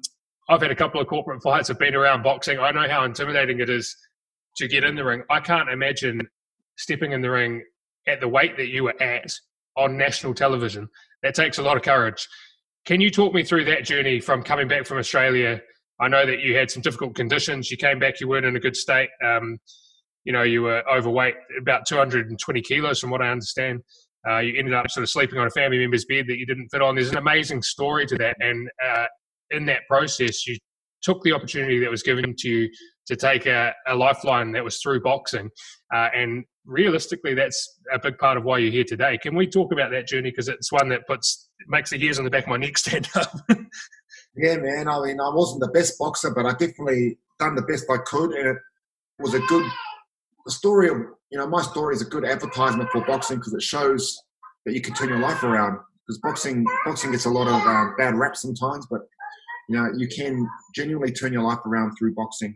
[0.49, 1.69] I've had a couple of corporate fights.
[1.69, 2.59] I've been around boxing.
[2.59, 3.95] I know how intimidating it is
[4.57, 5.23] to get in the ring.
[5.29, 6.21] I can't imagine
[6.77, 7.63] stepping in the ring
[8.07, 9.31] at the weight that you were at
[9.77, 10.89] on national television.
[11.23, 12.27] That takes a lot of courage.
[12.85, 15.61] Can you talk me through that journey from coming back from Australia?
[16.01, 17.69] I know that you had some difficult conditions.
[17.69, 19.09] You came back, you weren't in a good state.
[19.23, 19.59] Um,
[20.29, 23.81] you know, you were overweight, about 220 kilos, from what I understand.
[24.29, 26.69] Uh, you ended up sort of sleeping on a family member's bed that you didn't
[26.69, 26.93] fit on.
[26.93, 29.05] There's an amazing story to that, and uh,
[29.49, 30.55] in that process, you
[31.01, 32.69] took the opportunity that was given to you
[33.07, 35.49] to take a, a lifeline that was through boxing,
[35.91, 39.17] uh, and realistically, that's a big part of why you're here today.
[39.17, 42.25] Can we talk about that journey because it's one that puts makes the hairs on
[42.25, 43.35] the back of my neck stand up?
[44.35, 44.87] yeah, man.
[44.89, 48.33] I mean, I wasn't the best boxer, but I definitely done the best I could,
[48.33, 48.57] and it
[49.17, 49.65] was a good
[50.49, 50.97] the story of
[51.29, 54.19] you know my story is a good advertisement for boxing because it shows
[54.65, 55.77] that you can turn your life around.
[56.07, 59.01] Because boxing boxing gets a lot of uh, bad rap sometimes, but
[59.67, 62.51] you know you can genuinely turn your life around through boxing.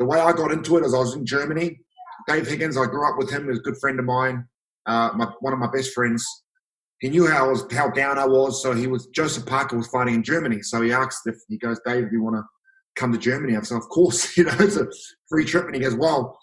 [0.00, 1.78] The way I got into it is I was in Germany.
[2.26, 3.44] Dave Higgins, I grew up with him.
[3.44, 4.44] He was a good friend of mine.
[4.86, 6.26] Uh, my, one of my best friends.
[6.98, 8.60] He knew how I was, how down I was.
[8.60, 10.62] So he was Joseph Parker was fighting in Germany.
[10.62, 12.42] So he asked if he goes, Dave, do you want to
[12.96, 13.56] come to Germany?
[13.56, 14.20] I said, of course.
[14.36, 14.88] You know, it's a
[15.28, 15.66] free trip.
[15.66, 16.39] And he goes, well,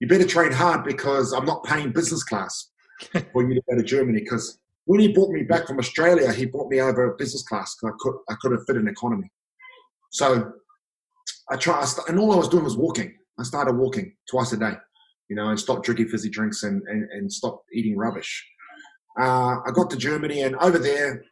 [0.00, 2.70] you better train hard because I'm not paying business class
[3.32, 4.20] for you to go to Germany.
[4.20, 7.76] Because when he brought me back from Australia, he brought me over a business class
[7.76, 9.30] because I could I couldn't fit in economy.
[10.10, 10.52] So
[11.50, 13.14] I tried, and all I was doing was walking.
[13.38, 14.72] I started walking twice a day,
[15.28, 18.46] you know, and stopped drinking fizzy drinks and and, and stopped eating rubbish.
[19.18, 21.24] Uh, I got to Germany, and over there,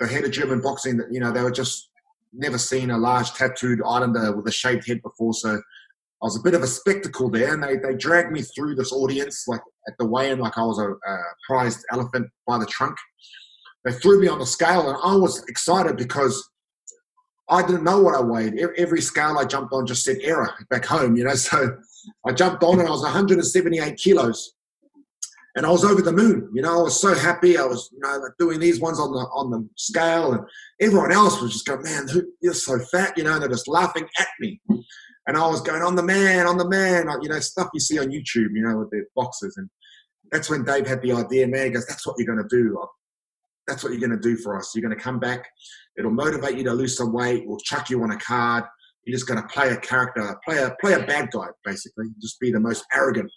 [0.00, 1.90] the head of German boxing, that you know, they were just
[2.32, 5.60] never seen a large tattooed islander with a shaved head before, so
[6.20, 8.92] I was a bit of a spectacle there, and they, they dragged me through this
[8.92, 12.96] audience like at the weigh-in, like I was a, a prized elephant by the trunk.
[13.84, 16.50] They threw me on the scale, and I was excited because
[17.48, 18.58] I didn't know what I weighed.
[18.76, 21.34] Every scale I jumped on just said error back home, you know.
[21.36, 21.76] So
[22.26, 24.54] I jumped on, and I was 178 kilos,
[25.54, 26.50] and I was over the moon.
[26.52, 27.58] You know, I was so happy.
[27.58, 30.42] I was, you know, like doing these ones on the on the scale, and
[30.80, 32.08] everyone else was just going, "Man,
[32.40, 33.34] you're so fat," you know.
[33.34, 34.60] And they're just laughing at me
[35.28, 37.80] and I was going on the man, on the man, like, you know, stuff you
[37.80, 39.58] see on YouTube, you know, with the boxers.
[39.58, 39.68] And
[40.32, 42.82] that's when Dave had the idea, man, he goes, that's what you're going to do.
[43.66, 44.72] That's what you're going to do for us.
[44.74, 45.46] You're going to come back.
[45.98, 47.46] It'll motivate you to lose some weight.
[47.46, 48.64] We'll chuck you on a card.
[49.04, 52.06] You're just going to play a character, play a, play a bad guy, basically.
[52.22, 53.30] Just be the most arrogant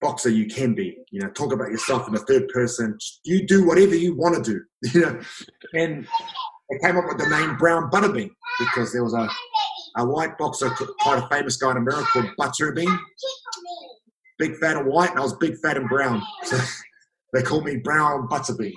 [0.00, 0.96] boxer you can be.
[1.10, 2.96] You know, talk about yourself in the third person.
[3.22, 4.60] You do whatever you want to do.
[4.94, 5.20] You know,
[5.74, 6.06] and
[6.70, 9.28] they came up with the name Brown Buttabean because there was a
[9.96, 12.98] a white boxer, quite a famous guy in America called Butterbean.
[14.38, 16.22] Big fat and white, and I was big fat and brown.
[16.44, 16.58] So
[17.32, 18.72] they called me Brown Buttabean.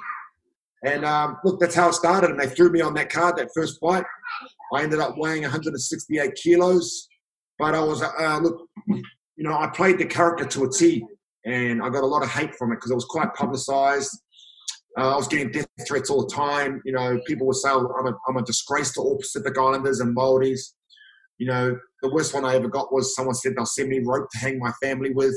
[0.84, 2.32] And um, look, that's how it started.
[2.32, 4.03] And they threw me on that card, that first fight.
[4.73, 7.08] I ended up weighing 168 kilos.
[7.58, 11.05] But I was, uh, look, you know, I played the character to a T.
[11.45, 14.12] And I got a lot of hate from it because it was quite publicized.
[14.97, 16.82] Uh, I was getting death threats all the time.
[16.84, 20.13] You know, people would say I'm a, I'm a disgrace to all Pacific Islanders and
[20.13, 20.75] Maoris.
[21.39, 24.30] You know, the worst one I ever got was someone said they'll send me rope
[24.32, 25.36] to hang my family with.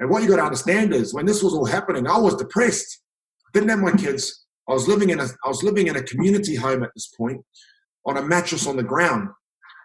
[0.00, 3.02] And what you got to understand is when this was all happening, I was depressed.
[3.52, 4.46] Didn't have my kids.
[4.68, 7.40] I was living in a I was living in a community home at this point,
[8.04, 9.28] on a mattress on the ground,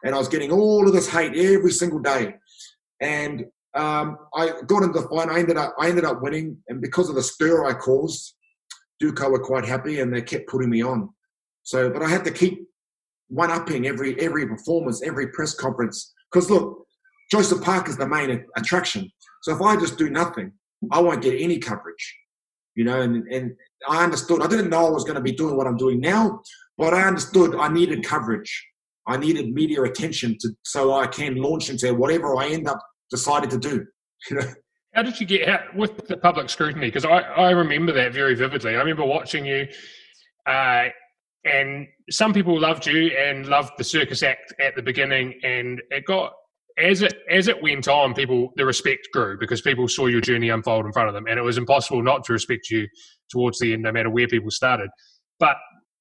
[0.04, 2.36] and I was getting all of this hate every single day,
[3.00, 5.30] and um, I got into the fight.
[5.30, 8.36] I ended up I ended up winning, and because of the stir I caused,
[9.00, 11.10] Duco were quite happy, and they kept putting me on.
[11.64, 12.68] So, but I had to keep
[13.34, 16.13] one upping every every performance, every press conference.
[16.32, 16.86] Because look,
[17.32, 19.12] Joseph Parker is the main attraction.
[19.41, 20.52] So if I just do nothing,
[20.91, 22.15] I won't get any coverage.
[22.76, 23.56] You know, and, and
[23.88, 24.41] I understood.
[24.41, 26.41] I didn't know I was going to be doing what I'm doing now,
[26.78, 28.67] but I understood I needed coverage.
[29.08, 33.50] I needed media attention to so I can launch into whatever I end up decided
[33.52, 33.86] to do.
[34.30, 34.48] You know.
[34.93, 36.88] How did you get out with the public scrutiny?
[36.88, 38.76] Because I, I remember that very vividly.
[38.76, 39.67] I remember watching you,
[40.46, 40.86] uh,
[41.46, 46.06] and some people loved you and loved the circus act at the beginning, and it
[46.06, 46.34] got
[46.78, 50.50] as it as it went on, people the respect grew because people saw your journey
[50.50, 52.88] unfold in front of them, and it was impossible not to respect you
[53.32, 54.90] towards the end, no matter where people started.
[55.40, 55.58] But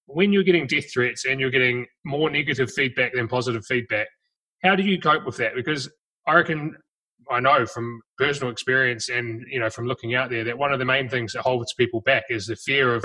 [0.06, 4.08] when you're getting death threats and you're getting more negative feedback than positive feedback,
[4.62, 5.54] how do you cope with that?
[5.54, 5.90] Because
[6.26, 6.76] I reckon
[7.30, 10.78] I know from personal experience and you know from looking out there that one of
[10.78, 13.04] the main things that holds people back is the fear of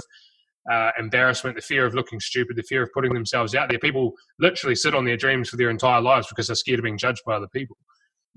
[0.71, 3.80] uh, embarrassment, the fear of looking stupid, the fear of putting themselves out there.
[3.80, 6.97] People literally sit on their dreams for their entire lives because they're scared of being
[6.97, 7.77] judged by other people.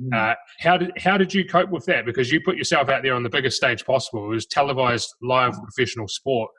[0.00, 0.32] Mm.
[0.32, 2.06] Uh, how did how did you cope with that?
[2.06, 4.24] Because you put yourself out there on the biggest stage possible.
[4.26, 6.50] It was televised live professional sport,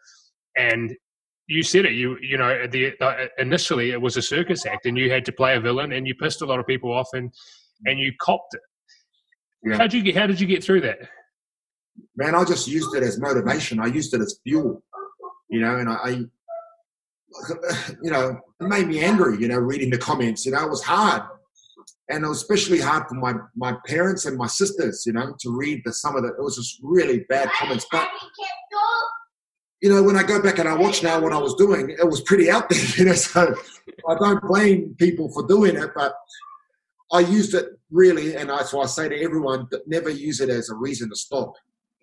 [0.58, 0.94] and
[1.48, 1.94] you said it.
[1.94, 5.32] You you know the, the, initially it was a circus act, and you had to
[5.32, 7.32] play a villain, and you pissed a lot of people off, and
[7.86, 8.62] and you copped it.
[9.64, 9.78] Yeah.
[9.78, 11.00] How did you get How did you get through that?
[12.16, 13.80] Man, I just used it as motivation.
[13.80, 14.84] I used it as fuel,
[15.52, 16.10] you know, and I, I
[18.04, 19.38] you know, it made me angry.
[19.40, 20.46] You know, reading the comments.
[20.46, 21.24] You know, it was hard,
[22.10, 25.04] and it was especially hard for my my parents and my sisters.
[25.06, 28.08] You know, to read the some of the it was just really bad comments, but
[29.82, 32.08] you know, when I go back and I watch now what I was doing, it
[32.08, 33.56] was pretty out there, you know, so
[34.08, 36.14] I don't blame people for doing it, but
[37.12, 40.50] I used it really, and that's why I say to everyone that never use it
[40.50, 41.54] as a reason to stop.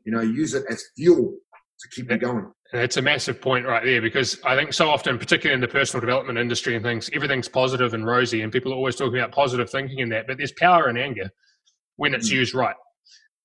[0.04, 1.34] You know, use it as fuel
[1.80, 2.50] to keep you going.
[2.72, 6.02] It's a massive point right there because I think so often, particularly in the personal
[6.02, 9.70] development industry and things, everything's positive and rosy, and people are always talking about positive
[9.70, 10.26] thinking in that.
[10.26, 11.30] But there's power in anger
[11.96, 12.34] when it's mm.
[12.34, 12.76] used right.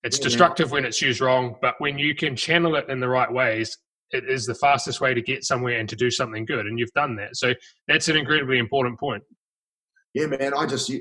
[0.03, 3.07] It's yeah, destructive when it's used wrong, but when you can channel it in the
[3.07, 3.77] right ways,
[4.11, 6.65] it is the fastest way to get somewhere and to do something good.
[6.67, 7.37] And you've done that.
[7.37, 7.53] So
[7.87, 9.23] that's an incredibly important point.
[10.13, 10.53] Yeah, man.
[10.55, 10.91] I just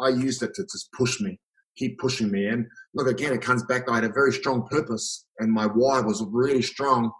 [0.00, 1.38] I used it to just push me,
[1.76, 2.46] keep pushing me.
[2.46, 3.88] And look, again, it comes back.
[3.88, 7.12] I had a very strong purpose, and my why was really strong.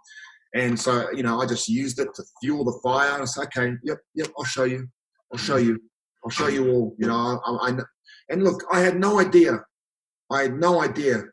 [0.53, 3.21] And so, you know, I just used it to fuel the fire.
[3.21, 4.87] I said, okay, yep, yep, I'll show you.
[5.31, 5.79] I'll show you.
[6.23, 6.95] I'll show you all.
[6.99, 7.77] You know, I, I
[8.29, 9.59] and look, I had no idea.
[10.29, 11.23] I had no idea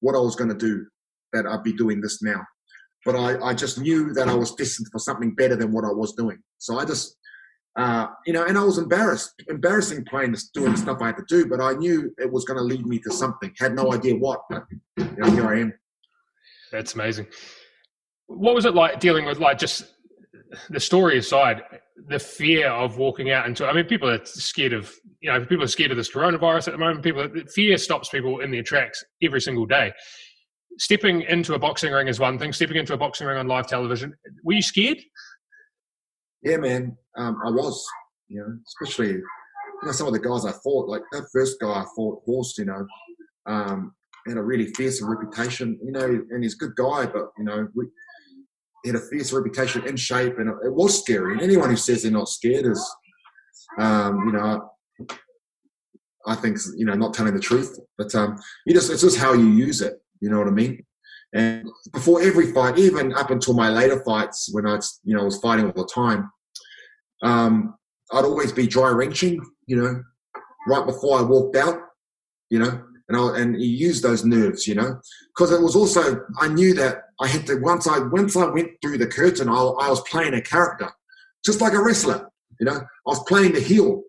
[0.00, 0.86] what I was going to do.
[1.32, 2.40] That I'd be doing this now
[3.06, 5.92] but I, I just knew that I was destined for something better than what I
[5.92, 6.38] was doing.
[6.58, 7.16] So I just,
[7.78, 11.16] uh, you know, and I was embarrassed, embarrassing playing this, doing the stuff I had
[11.18, 13.54] to do, but I knew it was going to lead me to something.
[13.58, 14.64] Had no idea what, but
[14.96, 15.72] you know, here I am.
[16.72, 17.28] That's amazing.
[18.26, 19.94] What was it like dealing with like just
[20.70, 21.62] the story aside,
[22.08, 23.66] the fear of walking out into?
[23.66, 26.72] I mean, people are scared of you know, people are scared of this coronavirus at
[26.72, 27.02] the moment.
[27.02, 29.92] People, fear stops people in their tracks every single day
[30.78, 32.52] stepping into a boxing ring is one thing.
[32.52, 34.98] Stepping into a boxing ring on live television, were you scared?
[36.42, 37.84] Yeah, man, um, I was.
[38.28, 39.22] You know, especially you
[39.84, 40.88] know some of the guys I fought.
[40.88, 42.58] Like that first guy I fought, Horst.
[42.58, 42.86] You know,
[43.46, 43.94] um,
[44.26, 45.78] had a really fearsome reputation.
[45.82, 47.86] You know, and he's a good guy, but you know, we,
[48.86, 51.32] he had a fierce reputation in shape, and it, was scary.
[51.32, 52.96] And anyone who says they're not scared is,
[53.80, 54.70] um, you know,
[56.24, 57.80] I think you know not telling the truth.
[57.98, 59.94] But um, you just it's just how you use it.
[60.20, 60.84] You know what I mean?
[61.34, 65.38] And before every fight, even up until my later fights, when I, you know, was
[65.38, 66.30] fighting all the time,
[67.24, 67.74] um,
[68.12, 70.00] I'd always be dry wrenching, you know,
[70.68, 71.80] right before I walked out,
[72.50, 75.00] you know, and I and he used those nerves, you know,
[75.34, 78.70] because it was also I knew that I had to once I once I went
[78.82, 80.90] through the curtain, I, I was playing a character,
[81.44, 82.28] just like a wrestler,
[82.60, 84.02] you know, I was playing the heel,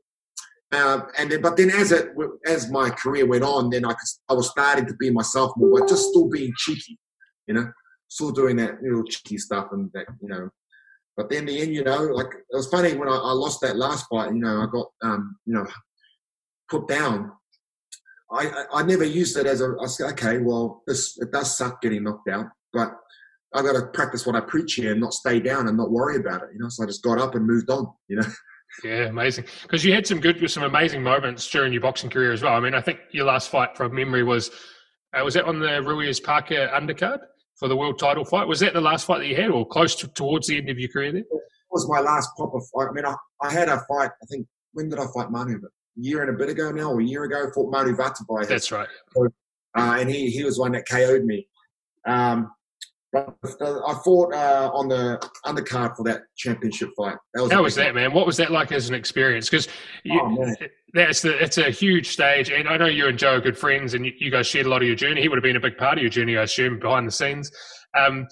[0.71, 2.09] uh, and then, but then as it
[2.45, 5.79] as my career went on, then I could, I was starting to be myself more,
[5.79, 6.99] but just still being cheeky,
[7.47, 7.71] you know,
[8.09, 10.49] still doing that little cheeky stuff and that, you know.
[11.15, 13.77] But then the end, you know, like it was funny when I, I lost that
[13.77, 14.33] last fight.
[14.33, 15.67] You know, I got um, you know
[16.69, 17.31] put down.
[18.31, 19.75] I, I, I never used it as a.
[19.81, 22.91] I said, okay, well, this it does suck getting knocked out, but
[23.53, 26.17] I've got to practice what I preach here and not stay down and not worry
[26.17, 26.49] about it.
[26.53, 27.87] You know, so I just got up and moved on.
[28.07, 28.27] You know.
[28.83, 29.45] Yeah, amazing.
[29.63, 32.53] Because you had some good, some amazing moments during your boxing career as well.
[32.53, 34.51] I mean, I think your last fight from memory was,
[35.17, 37.19] uh, was that on the Ruiz Parker undercard?
[37.57, 38.47] for the world title fight.
[38.47, 40.79] Was that the last fight that you had, or close to, towards the end of
[40.79, 41.11] your career?
[41.11, 41.27] There it
[41.71, 42.87] was my last proper fight.
[42.89, 44.11] I mean, I, I had a fight.
[44.21, 45.57] I think when did I fight Manu?
[45.57, 45.67] A
[45.97, 48.47] year and a bit ago now, or a year ago, fought Manu Vatuvei.
[48.47, 48.87] That's right.
[49.17, 49.27] uh,
[49.75, 51.47] and he he was one that KO'd me.
[52.05, 52.51] Um,
[53.13, 57.15] but I fought uh, on the undercard for that championship fight.
[57.33, 58.13] That was How was that, man?
[58.13, 59.49] What was that like as an experience?
[59.49, 59.67] Because
[60.11, 60.53] oh,
[60.93, 63.93] that's the it's a huge stage, and I know you and Joe are good friends,
[63.93, 65.21] and you, you, guys shared a lot of your journey.
[65.21, 67.49] He would have been a big part of your journey, I assume, behind the scenes.
[67.97, 68.27] Um,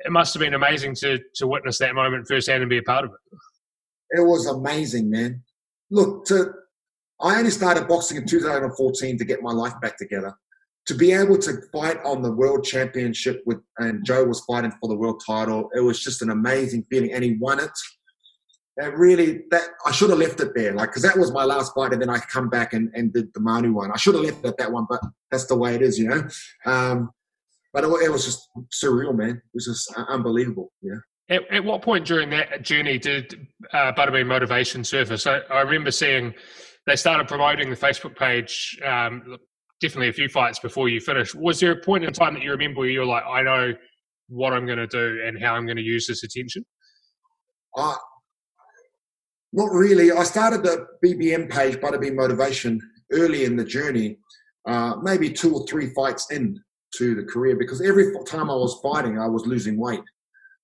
[0.00, 3.04] it must have been amazing to to witness that moment firsthand and be a part
[3.04, 4.18] of it.
[4.18, 5.42] It was amazing, man.
[5.90, 6.52] Look, to
[7.20, 10.34] I only started boxing in 2014 to get my life back together
[10.88, 14.88] to be able to fight on the world championship with and Joe was fighting for
[14.88, 17.70] the world title, it was just an amazing feeling, and he won it.
[18.78, 21.74] It really that I should have left it there, like because that was my last
[21.74, 23.92] fight, and then I come back and, and did the Manu one.
[23.92, 25.00] I should have left it at that one, but
[25.30, 26.26] that's the way it is, you know.
[26.64, 27.10] Um,
[27.74, 28.48] but it, it, was just
[28.82, 29.36] surreal, man.
[29.36, 31.00] It was just unbelievable, know.
[31.28, 35.26] At, at what point during that journey did uh, Buttabean Motivation surface?
[35.26, 36.32] I, I remember seeing
[36.88, 39.36] they started promoting the Facebook page um,
[39.80, 41.34] definitely a few fights before you finish.
[41.34, 43.74] Was there a point in time that you remember where you're like, I know
[44.28, 46.64] what I'm going to do and how I'm going to use this attention?
[47.76, 47.94] Uh,
[49.52, 50.10] not really.
[50.12, 52.80] I started the BBM page, Buttabean Motivation,
[53.12, 54.18] early in the journey,
[54.66, 56.58] uh, maybe two or three fights in
[56.96, 60.00] to the career because every time I was fighting, I was losing weight.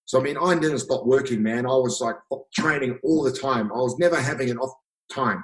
[0.07, 1.67] So, I mean, I didn't stop working, man.
[1.67, 2.17] I was like
[2.55, 3.71] training all the time.
[3.73, 4.75] I was never having an off
[5.11, 5.43] time.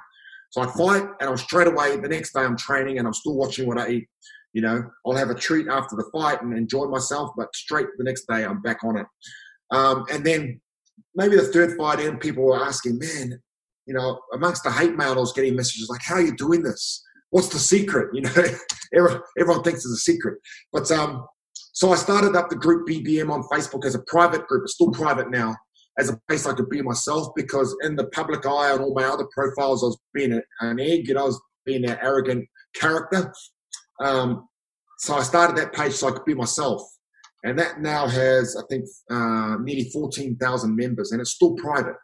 [0.51, 3.35] So I fight and I'm straight away the next day I'm training and I'm still
[3.35, 4.07] watching what I eat.
[4.53, 8.03] You know, I'll have a treat after the fight and enjoy myself, but straight the
[8.03, 9.07] next day I'm back on it.
[9.71, 10.59] Um, and then
[11.15, 13.41] maybe the third fight in, people were asking, man,
[13.85, 16.63] you know, amongst the hate mail, I was getting messages like, how are you doing
[16.63, 17.01] this?
[17.29, 18.09] What's the secret?
[18.13, 20.37] You know, everyone, thinks it's a secret.
[20.73, 21.25] But um,
[21.71, 24.63] so I started up the group BBM on Facebook as a private group.
[24.65, 25.55] It's still private now
[26.01, 29.03] as a place I could be myself because in the public eye and all my
[29.03, 33.31] other profiles, I was being an egg and I was being an arrogant character.
[34.01, 34.47] Um,
[34.97, 36.81] so I started that page so I could be myself.
[37.43, 41.95] And that now has, I think, uh, nearly 14,000 members and it's still private.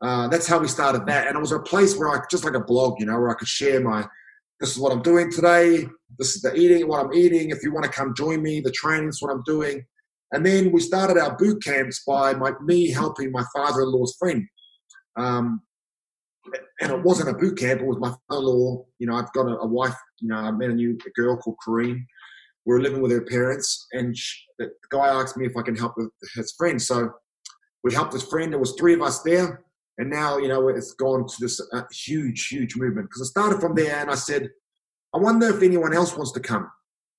[0.00, 1.26] Uh, that's how we started that.
[1.26, 3.34] And it was a place where I, just like a blog, you know, where I
[3.34, 4.06] could share my,
[4.60, 5.86] this is what I'm doing today.
[6.18, 7.50] This is the eating, what I'm eating.
[7.50, 9.84] If you want to come join me, the training is what I'm doing.
[10.32, 14.46] And then we started our boot camps by my, me helping my father-in-law's friend.
[15.16, 15.62] Um,
[16.80, 18.84] and it wasn't a boot camp; it was my father-in-law.
[18.98, 19.96] You know, I've got a, a wife.
[20.20, 22.04] You know, I met a new a girl called Corrine.
[22.64, 25.76] We are living with her parents, and she, the guy asked me if I can
[25.76, 26.80] help with his friend.
[26.80, 27.10] So
[27.82, 28.52] we helped his friend.
[28.52, 29.64] There was three of us there,
[29.98, 33.08] and now you know it's gone to this uh, huge, huge movement.
[33.08, 34.50] Because I started from there, and I said,
[35.14, 36.70] I wonder if anyone else wants to come.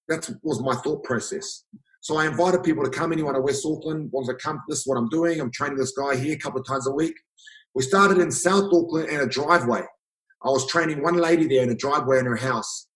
[0.07, 1.63] That was my thought process.
[2.07, 3.11] So I invited people to come.
[3.11, 4.61] Anyone in West Auckland wants to come.
[4.69, 5.41] This is what I'm doing.
[5.41, 7.13] I'm training this guy here a couple of times a week.
[7.75, 9.81] We started in South Auckland in a driveway.
[10.41, 12.87] I was training one lady there in a driveway in her house,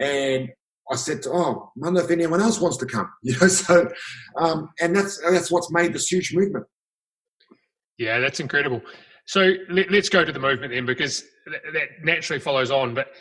[0.00, 0.48] and
[0.90, 3.88] I said, to, "Oh, I wonder if anyone else wants to come." You know, so
[4.36, 6.66] um, and that's that's what's made this huge movement.
[7.98, 8.82] Yeah, that's incredible.
[9.26, 11.22] So let, us go to the movement then, because
[11.72, 12.94] that naturally follows on.
[12.96, 13.12] But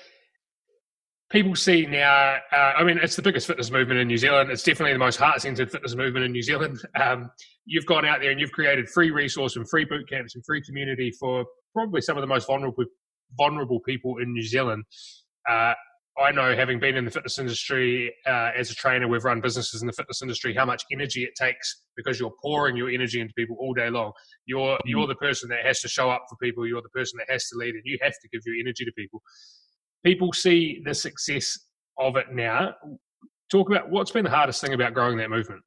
[1.31, 4.51] people see now, uh, I mean, it's the biggest fitness movement in New Zealand.
[4.51, 6.79] It's definitely the most heart centered fitness movement in New Zealand.
[6.99, 7.29] Um,
[7.65, 10.61] you've gone out there and you've created free resource and free boot camps and free
[10.61, 12.85] community for probably some of the most vulnerable,
[13.37, 14.85] vulnerable people in New Zealand.
[15.49, 15.73] Uh,
[16.17, 19.81] I know, having been in the fitness industry uh, as a trainer, we've run businesses
[19.81, 20.53] in the fitness industry.
[20.55, 24.13] How much energy it takes because you're pouring your energy into people all day long.
[24.45, 26.65] You're you're the person that has to show up for people.
[26.65, 28.91] You're the person that has to lead, and you have to give your energy to
[28.93, 29.21] people
[30.05, 31.57] people see the success
[31.99, 32.73] of it now.
[33.51, 35.61] Talk about what's been the hardest thing about growing that movement.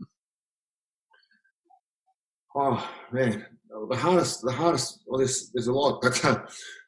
[2.56, 3.46] Oh man,
[3.88, 5.00] the hardest, the hardest.
[5.06, 6.40] Well, there's there's a lot, but uh,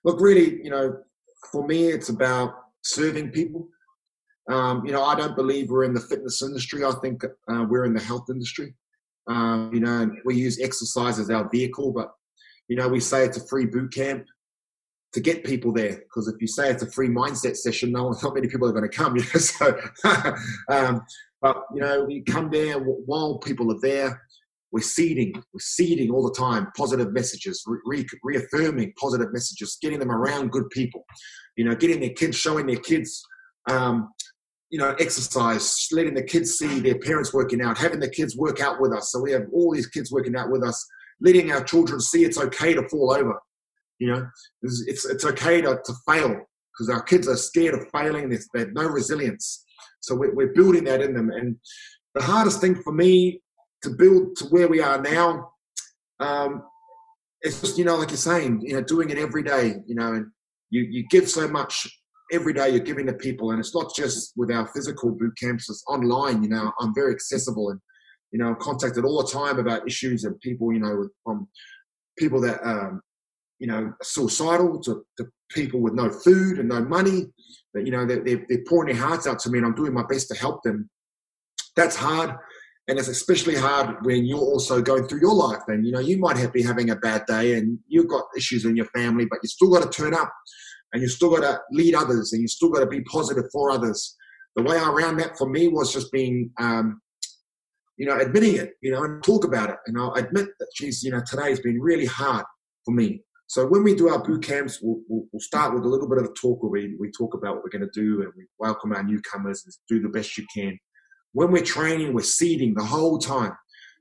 [0.04, 0.96] look, really, you know,
[1.52, 3.68] for me, it's about serving people.
[4.50, 6.84] Um, you know, I don't believe we're in the fitness industry.
[6.84, 8.74] I think uh, we're in the health industry.
[9.28, 12.10] Um, you know, we use exercise as our vehicle, but
[12.68, 14.24] you know, we say it's a free boot camp
[15.12, 15.96] to get people there.
[15.96, 18.88] Because if you say it's a free mindset session, no, not many people are going
[18.88, 19.16] to come.
[19.20, 19.78] You know, so,
[20.70, 21.02] um,
[21.42, 24.22] but you know, we come there while people are there.
[24.72, 30.12] We're seeding, we're seeding all the time positive messages, re- reaffirming positive messages, getting them
[30.12, 31.04] around good people.
[31.56, 33.20] You know, getting their kids, showing their kids,
[33.68, 34.10] um,
[34.70, 38.60] you know, exercise, letting the kids see their parents working out, having the kids work
[38.60, 39.10] out with us.
[39.10, 40.86] So we have all these kids working out with us,
[41.20, 43.40] letting our children see it's okay to fall over
[44.00, 44.26] you know,
[44.62, 48.28] it's, it's, it's okay to, to fail because our kids are scared of failing.
[48.28, 49.64] They have no resilience.
[50.00, 51.30] So we're, we're building that in them.
[51.30, 51.56] And,
[52.14, 53.40] the hardest thing for me
[53.82, 55.50] to build to where we are now,
[56.18, 56.62] um,
[57.42, 59.76] it's just you know, like you're saying, you know, doing it every day.
[59.86, 60.26] You know, and
[60.70, 61.86] you you give so much
[62.32, 62.70] every day.
[62.70, 65.70] You're giving to people, and it's not just with our physical boot camps.
[65.70, 66.42] It's online.
[66.42, 67.80] You know, I'm very accessible, and
[68.32, 70.72] you know, I'm contacted all the time about issues and people.
[70.72, 71.48] You know, from
[72.18, 73.00] people that um,
[73.60, 77.26] you know suicidal to, to people with no food and no money.
[77.72, 80.04] But you know, they're, they're pouring their hearts out to me, and I'm doing my
[80.08, 80.90] best to help them.
[81.76, 82.34] That's hard
[82.90, 86.18] and it's especially hard when you're also going through your life and you know you
[86.18, 89.38] might have, be having a bad day and you've got issues in your family but
[89.42, 90.32] you still got to turn up
[90.92, 93.70] and you still got to lead others and you still got to be positive for
[93.70, 94.16] others
[94.56, 97.00] the way i ran that for me was just being um,
[97.96, 101.02] you know admitting it you know and talk about it and i'll admit that geez
[101.02, 102.44] you know today has been really hard
[102.84, 105.88] for me so when we do our boot camps we'll, we'll, we'll start with a
[105.88, 108.22] little bit of a talk where we, we talk about what we're going to do
[108.22, 110.78] and we welcome our newcomers and do the best you can
[111.32, 113.52] when we're training, we're seeding the whole time.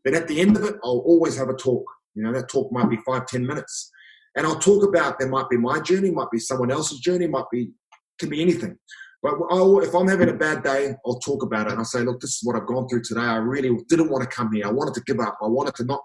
[0.03, 1.85] But at the end of it, I'll always have a talk.
[2.15, 3.91] You know, that talk might be five, ten minutes.
[4.35, 7.49] And I'll talk about, there might be my journey, might be someone else's journey, might
[7.51, 7.71] be,
[8.19, 8.77] can be anything.
[9.21, 11.71] But I'll, if I'm having a bad day, I'll talk about it.
[11.71, 13.21] And I'll say, look, this is what I've gone through today.
[13.21, 14.65] I really didn't want to come here.
[14.65, 15.37] I wanted to give up.
[15.41, 16.01] I wanted to not,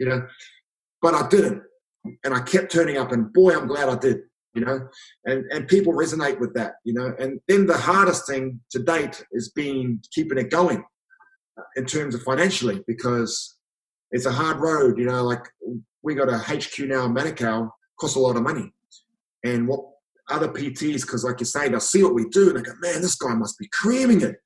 [0.00, 0.26] you know,
[1.00, 1.62] but I didn't.
[2.24, 3.12] And I kept turning up.
[3.12, 4.18] And boy, I'm glad I did
[4.56, 4.88] you know,
[5.26, 7.14] and, and people resonate with that, you know.
[7.18, 10.82] And then the hardest thing to date is being keeping it going
[11.58, 13.58] uh, in terms of financially because
[14.12, 15.22] it's a hard road, you know.
[15.22, 15.46] Like
[16.02, 17.68] we got a HQ now in Manukau,
[18.00, 18.72] costs a lot of money,
[19.44, 19.80] and what
[20.28, 23.00] other PTs, because like you say, they'll see what we do and they go, man,
[23.00, 24.36] this guy must be creaming it.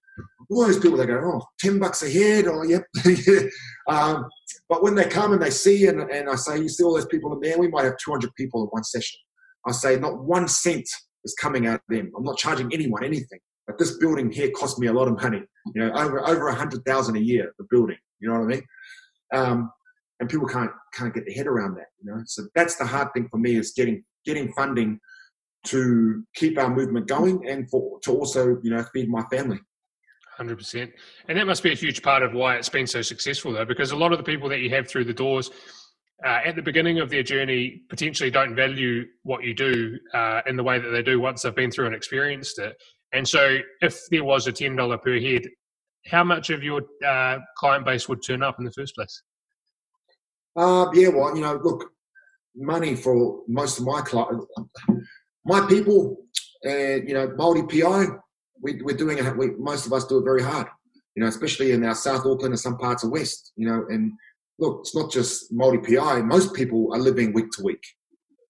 [0.51, 2.83] All those people, they go, oh, 10 bucks a head, or oh, yep.
[3.91, 4.29] um,
[4.69, 7.07] but when they come and they see, and, and I say, you see all those
[7.07, 9.19] people in there, we might have 200 people in one session.
[9.67, 10.89] I say not one cent
[11.25, 12.13] is coming out of them.
[12.17, 13.41] I'm not charging anyone anything.
[13.67, 15.43] But this building here cost me a lot of money.
[15.75, 17.53] You know, over over a hundred thousand a year.
[17.59, 17.99] The building.
[18.21, 18.63] You know what I mean?
[19.33, 19.71] Um,
[20.19, 21.87] and people can't can't get their head around that.
[22.03, 24.99] You know, so that's the hard thing for me is getting getting funding
[25.67, 29.61] to keep our movement going and for to also you know feed my family.
[30.41, 30.91] Hundred percent,
[31.29, 33.91] and that must be a huge part of why it's been so successful, though, because
[33.91, 35.51] a lot of the people that you have through the doors
[36.25, 40.57] uh, at the beginning of their journey potentially don't value what you do uh, in
[40.57, 42.75] the way that they do once they've been through and experienced it.
[43.13, 45.43] And so, if there was a ten dollar per head,
[46.07, 49.23] how much of your uh, client base would turn up in the first place?
[50.57, 51.93] Uh, yeah, well, you know, look,
[52.57, 54.47] money for most of my clients,
[55.45, 56.17] my people,
[56.65, 58.07] and you know, multi PI,
[58.63, 59.37] we, we're doing it.
[59.37, 60.67] We, most of us do it very hard.
[61.15, 63.53] You know, especially in our South Auckland and some parts of West.
[63.57, 64.13] You know, and
[64.59, 66.23] look, it's not just multi PI.
[66.23, 67.83] Most people are living week to week.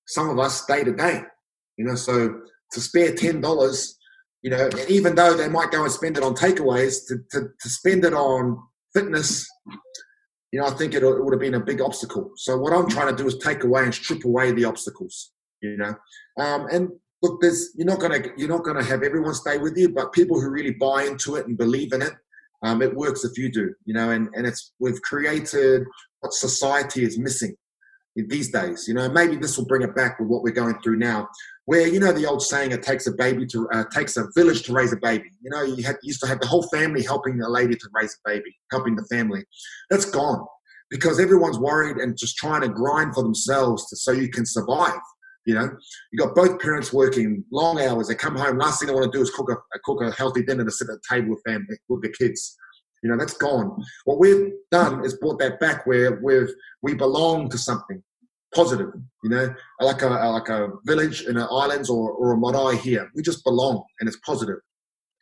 [0.06, 1.22] Some of us day to day.
[1.76, 2.40] You know, so
[2.72, 3.98] to spare ten dollars,
[4.42, 7.68] you know, even though they might go and spend it on takeaways, to, to, to
[7.68, 8.58] spend it on
[8.94, 9.48] fitness,
[10.52, 12.32] you know, I think it, it would have been a big obstacle.
[12.36, 15.32] So what I'm trying to do is take away and strip away the obstacles.
[15.62, 15.94] You know,
[16.38, 16.88] um, and
[17.22, 20.40] look, there's you're not gonna you're not gonna have everyone stay with you, but people
[20.40, 22.12] who really buy into it and believe in it
[22.62, 25.84] um, it works if you do, you know, and, and it's we've created
[26.20, 27.54] what society is missing
[28.16, 28.86] these days.
[28.86, 31.28] You know, maybe this will bring it back with what we're going through now,
[31.64, 34.62] where you know the old saying, "It takes a baby to uh, takes a village
[34.64, 37.40] to raise a baby." You know, you, had, used to have the whole family helping
[37.40, 39.44] a lady to raise a baby, helping the family.
[39.88, 40.44] That's gone
[40.90, 44.98] because everyone's worried and just trying to grind for themselves to, so you can survive.
[45.46, 45.70] You know,
[46.12, 48.08] you got both parents working long hours.
[48.08, 48.58] They come home.
[48.58, 50.88] Last thing they want to do is cook a, cook a healthy dinner to sit
[50.88, 52.56] at the table with family with the kids.
[53.02, 53.82] You know, that's gone.
[54.04, 56.50] What we've done is brought that back where we've
[56.82, 58.02] we belong to something
[58.54, 58.90] positive.
[59.24, 63.10] You know, like a like a village in the islands or, or a marae here.
[63.14, 64.56] We just belong, and it's positive.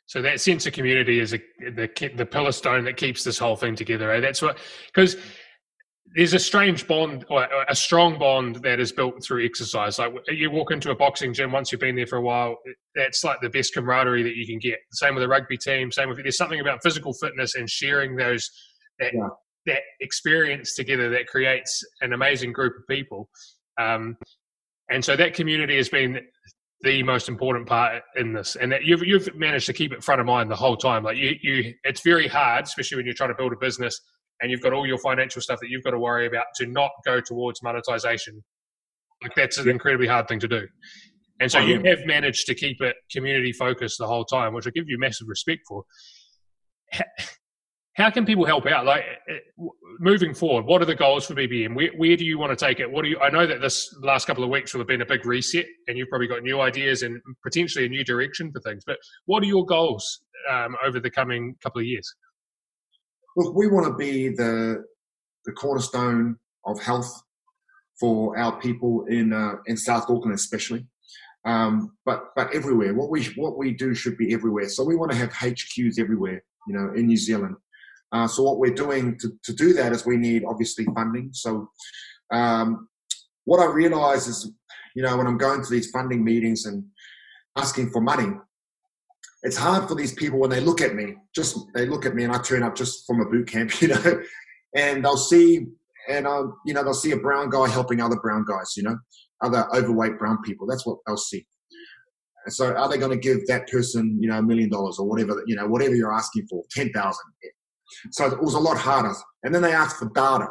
[0.06, 3.56] So that sense of community is a, the the pillar stone that keeps this whole
[3.56, 4.08] thing together.
[4.08, 4.20] Right?
[4.20, 4.58] That's what
[4.92, 5.16] because
[6.14, 9.98] there's a strange bond or a strong bond that is built through exercise.
[9.98, 12.56] Like you walk into a boxing gym once you've been there for a while,
[12.94, 14.78] that's like the best camaraderie that you can get.
[14.92, 15.92] Same with a rugby team.
[15.92, 18.50] Same with there's something about physical fitness and sharing those
[18.98, 19.28] that yeah.
[19.66, 23.28] that experience together that creates an amazing group of people.
[23.78, 24.16] Um,
[24.90, 26.20] and so that community has been
[26.82, 30.20] the most important part in this, and that you've you've managed to keep it front
[30.20, 31.02] of mind the whole time.
[31.02, 34.00] Like you, you, it's very hard, especially when you're trying to build a business
[34.40, 36.90] and you've got all your financial stuff that you've got to worry about to not
[37.04, 38.42] go towards monetization.
[39.22, 40.66] Like that's an incredibly hard thing to do.
[41.40, 44.70] And so you have managed to keep it community focused the whole time, which I
[44.70, 45.84] give you massive respect for.
[47.94, 48.86] How can people help out?
[48.86, 49.68] Like eh, eh,
[49.98, 51.74] moving forward, what are the goals for BBM?
[51.74, 52.88] Where, where do you want to take it?
[52.88, 53.18] What do you?
[53.18, 55.98] I know that this last couple of weeks will have been a big reset, and
[55.98, 58.84] you've probably got new ideas and potentially a new direction for things.
[58.86, 62.08] But what are your goals um, over the coming couple of years?
[63.36, 64.84] Look, we want to be the
[65.44, 67.22] the cornerstone of health
[67.98, 70.86] for our people in uh, in South Auckland, especially.
[71.44, 74.68] Um, but but everywhere, what we what we do should be everywhere.
[74.68, 77.56] So we want to have HQs everywhere, you know, in New Zealand.
[78.12, 81.30] Uh, so what we're doing to, to do that is we need obviously funding.
[81.32, 81.68] So
[82.32, 82.88] um,
[83.44, 84.50] what I realize is,
[84.94, 86.84] you know, when I'm going to these funding meetings and
[87.56, 88.28] asking for money,
[89.42, 91.14] it's hard for these people when they look at me.
[91.34, 93.88] Just they look at me and I turn up just from a boot camp, you
[93.88, 94.22] know,
[94.74, 95.66] and they'll see
[96.08, 98.98] and um, you know they'll see a brown guy helping other brown guys, you know,
[99.42, 100.66] other overweight brown people.
[100.66, 101.46] That's what they'll see.
[102.48, 105.42] So, are they going to give that person, you know, a million dollars or whatever,
[105.46, 107.24] you know, whatever you're asking for, ten thousand?
[108.12, 109.14] So it was a lot harder.
[109.42, 110.48] And then they asked for data.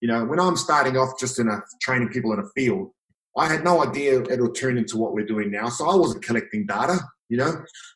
[0.00, 2.90] You know, when I'm starting off just in a training people in a field,
[3.36, 5.68] I had no idea it'll turn into what we're doing now.
[5.68, 6.98] So I wasn't collecting data.
[7.28, 7.52] You know,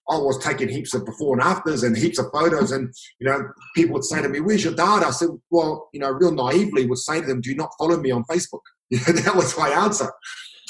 [0.08, 3.40] I was taking heaps of before and afters and heaps of photos, and you know,
[3.76, 6.86] people would say to me, "Where's your data?" I said, "Well, you know, real naively
[6.86, 8.60] would say to them, do not follow me on Facebook."
[8.90, 10.10] You know, that was my answer.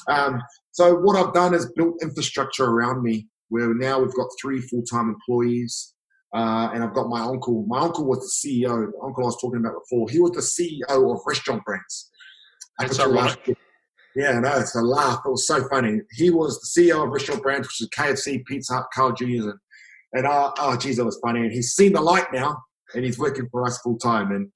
[0.07, 0.43] Um,
[0.73, 5.09] so what I've done is built infrastructure around me, where now we've got three full-time
[5.09, 5.95] employees.
[6.35, 7.65] Uh, and I've got my uncle.
[7.67, 8.93] My uncle was the CEO.
[8.93, 10.09] The uncle I was talking about before.
[10.11, 12.11] He was the CEO of Restaurant Brands.
[12.79, 13.57] That's ironic.
[14.17, 15.21] Yeah, no, it's a laugh.
[15.25, 16.01] It was so funny.
[16.13, 19.59] He was the CEO of Restaurant Brands, which is KFC, Pizza Hut, Carl Jr.'s, and,
[20.15, 21.41] and uh, oh, geez, that was funny.
[21.41, 22.61] And he's seen the light now,
[22.95, 24.33] and he's working for us full time.
[24.33, 24.51] And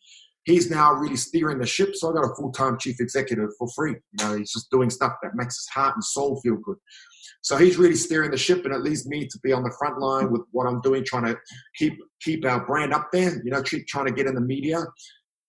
[0.44, 1.94] he's now really steering the ship.
[1.94, 3.94] So I got a full time chief executive for free.
[4.18, 6.76] You know, he's just doing stuff that makes his heart and soul feel good.
[7.42, 10.00] So he's really steering the ship, and it leaves me to be on the front
[10.00, 11.36] line with what I'm doing, trying to
[11.76, 13.40] keep keep our brand up there.
[13.44, 14.82] You know, keep trying to get in the media,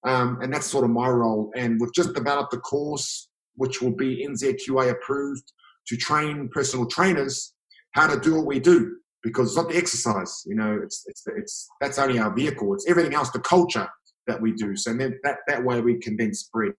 [0.05, 1.51] um, and that's sort of my role.
[1.55, 5.51] And we've just developed a course which will be NZQA approved
[5.87, 7.53] to train personal trainers
[7.91, 10.43] how to do what we do because it's not the exercise.
[10.45, 12.73] You know, it's it's it's that's only our vehicle.
[12.73, 13.87] It's everything else, the culture
[14.27, 14.75] that we do.
[14.75, 16.73] So then that that way we can then spread.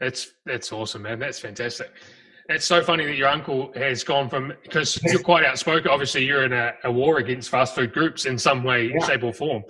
[0.00, 1.18] That's that's awesome, man.
[1.18, 1.90] That's fantastic.
[2.48, 5.90] It's so funny that your uncle has gone from because you're quite outspoken.
[5.90, 9.06] Obviously, you're in a, a, war against fast food groups in some way, yeah.
[9.06, 9.62] shape, or form.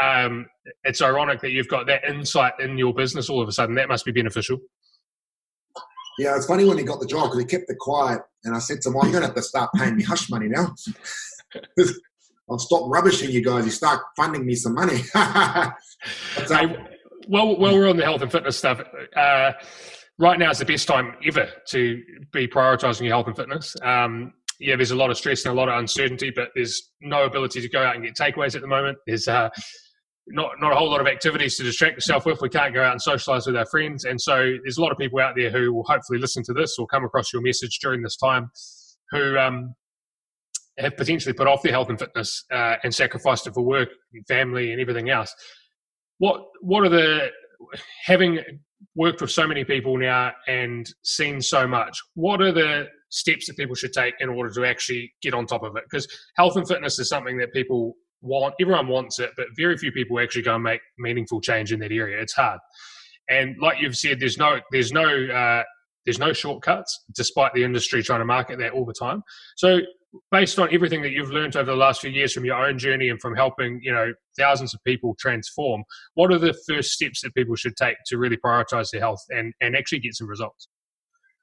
[0.00, 0.46] Um,
[0.84, 3.74] it's ironic that you've got that insight in your business all of a sudden.
[3.74, 4.58] That must be beneficial.
[6.18, 8.58] Yeah, it's funny when he got the job because he kept it quiet, and I
[8.58, 10.74] said to him, "You're going to have to start paying me hush money now.
[12.48, 13.64] I'll stop rubbishing you guys.
[13.64, 15.72] You start funding me some money." but, uh,
[16.48, 16.76] hey,
[17.28, 18.80] well, while we're on the health and fitness stuff.
[19.14, 19.52] Uh,
[20.18, 22.02] right now is the best time ever to
[22.32, 23.76] be prioritizing your health and fitness.
[23.82, 27.24] Um, yeah, there's a lot of stress and a lot of uncertainty, but there's no
[27.24, 28.98] ability to go out and get takeaways at the moment.
[29.06, 29.50] There's uh,
[30.28, 32.40] not not a whole lot of activities to distract yourself with.
[32.40, 34.98] We can't go out and socialize with our friends, and so there's a lot of
[34.98, 38.02] people out there who will hopefully listen to this or come across your message during
[38.02, 38.50] this time,
[39.10, 39.74] who um,
[40.78, 44.26] have potentially put off their health and fitness uh, and sacrificed it for work, and
[44.26, 45.34] family, and everything else.
[46.18, 47.30] What what are the
[48.04, 48.40] having
[48.94, 53.56] worked with so many people now and seen so much, what are the steps that
[53.56, 55.84] people should take in order to actually get on top of it?
[55.88, 56.06] Because
[56.36, 60.18] health and fitness is something that people want, everyone wants it, but very few people
[60.18, 62.20] actually go and make meaningful change in that area.
[62.20, 62.60] It's hard.
[63.28, 65.62] And like you've said, there's no, there's no, uh,
[66.04, 69.22] there's no shortcuts, despite the industry trying to market that all the time.
[69.56, 69.80] So
[70.30, 73.08] based on everything that you've learned over the last few years from your own journey
[73.08, 75.82] and from helping you know thousands of people transform
[76.14, 79.52] what are the first steps that people should take to really prioritize their health and
[79.60, 80.68] and actually get some results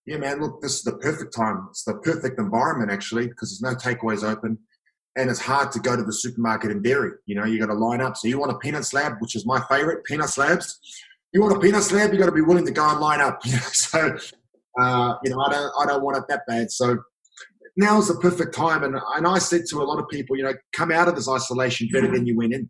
[0.05, 3.74] yeah man look this is the perfect time it's the perfect environment actually because there's
[3.74, 4.57] no takeaways open
[5.16, 7.74] and it's hard to go to the supermarket and dairy you know you got to
[7.74, 10.80] line up so you want a peanut slab which is my favorite peanut slabs
[11.34, 13.43] you want a peanut slab you got to be willing to go and line up
[13.47, 14.16] so
[14.82, 16.97] uh, you know i don't i don't want it that bad so
[17.76, 18.84] now is the perfect time.
[18.84, 21.30] And, and I said to a lot of people, you know, come out of this
[21.30, 22.70] isolation better than you went in,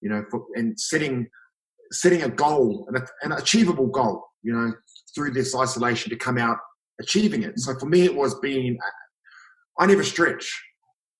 [0.00, 1.28] you know, for, and setting,
[1.92, 4.72] setting a goal, an, an achievable goal, you know,
[5.14, 6.58] through this isolation to come out
[7.00, 7.58] achieving it.
[7.58, 8.76] So for me, it was being,
[9.78, 10.62] I never stretch.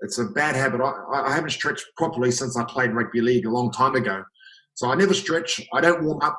[0.03, 0.81] It's a bad habit.
[0.81, 4.23] I, I haven't stretched properly since I played rugby league a long time ago.
[4.75, 5.61] So I never stretch.
[5.75, 6.39] I don't warm up.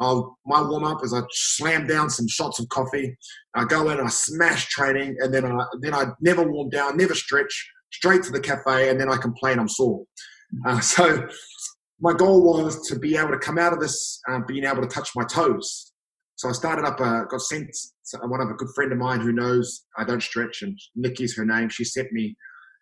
[0.00, 3.16] I'll, my warm up is I slam down some shots of coffee.
[3.56, 7.14] I go in, I smash training, and then I then I never warm down, never
[7.14, 10.04] stretch, straight to the cafe, and then I complain I'm sore.
[10.66, 11.26] Uh, so
[12.00, 14.88] my goal was to be able to come out of this uh, being able to
[14.88, 15.92] touch my toes.
[16.36, 17.68] So I started up, a, got sent
[18.22, 21.44] one of a good friend of mine who knows I don't stretch, and Nikki's her
[21.44, 21.68] name.
[21.68, 22.36] She sent me.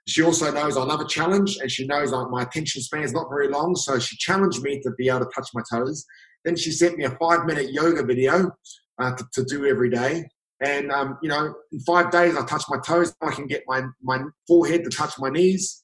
[0.07, 3.29] She also knows I love a challenge, and she knows my attention span is not
[3.29, 3.75] very long.
[3.75, 6.05] So she challenged me to be able to touch my toes.
[6.45, 8.53] Then she sent me a five minute yoga video
[9.01, 10.29] uh, to, to, do every day.
[10.63, 13.15] And, um, you know, in five days, I touch my toes.
[13.21, 15.83] I can get my, my forehead to touch my knees.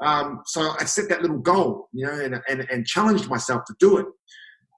[0.00, 3.74] Um, so I set that little goal, you know, and, and, and challenged myself to
[3.78, 4.06] do it.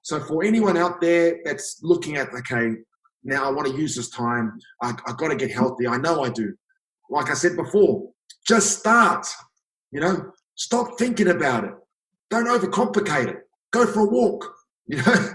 [0.03, 2.75] So for anyone out there that's looking at, okay,
[3.23, 5.87] now I want to use this time, I, I've got to get healthy.
[5.87, 6.53] I know I do.
[7.09, 8.09] Like I said before,
[8.45, 9.27] just start,
[9.91, 11.73] you know, stop thinking about it.
[12.29, 13.37] Don't overcomplicate it.
[13.71, 14.53] Go for a walk,
[14.87, 15.33] you know,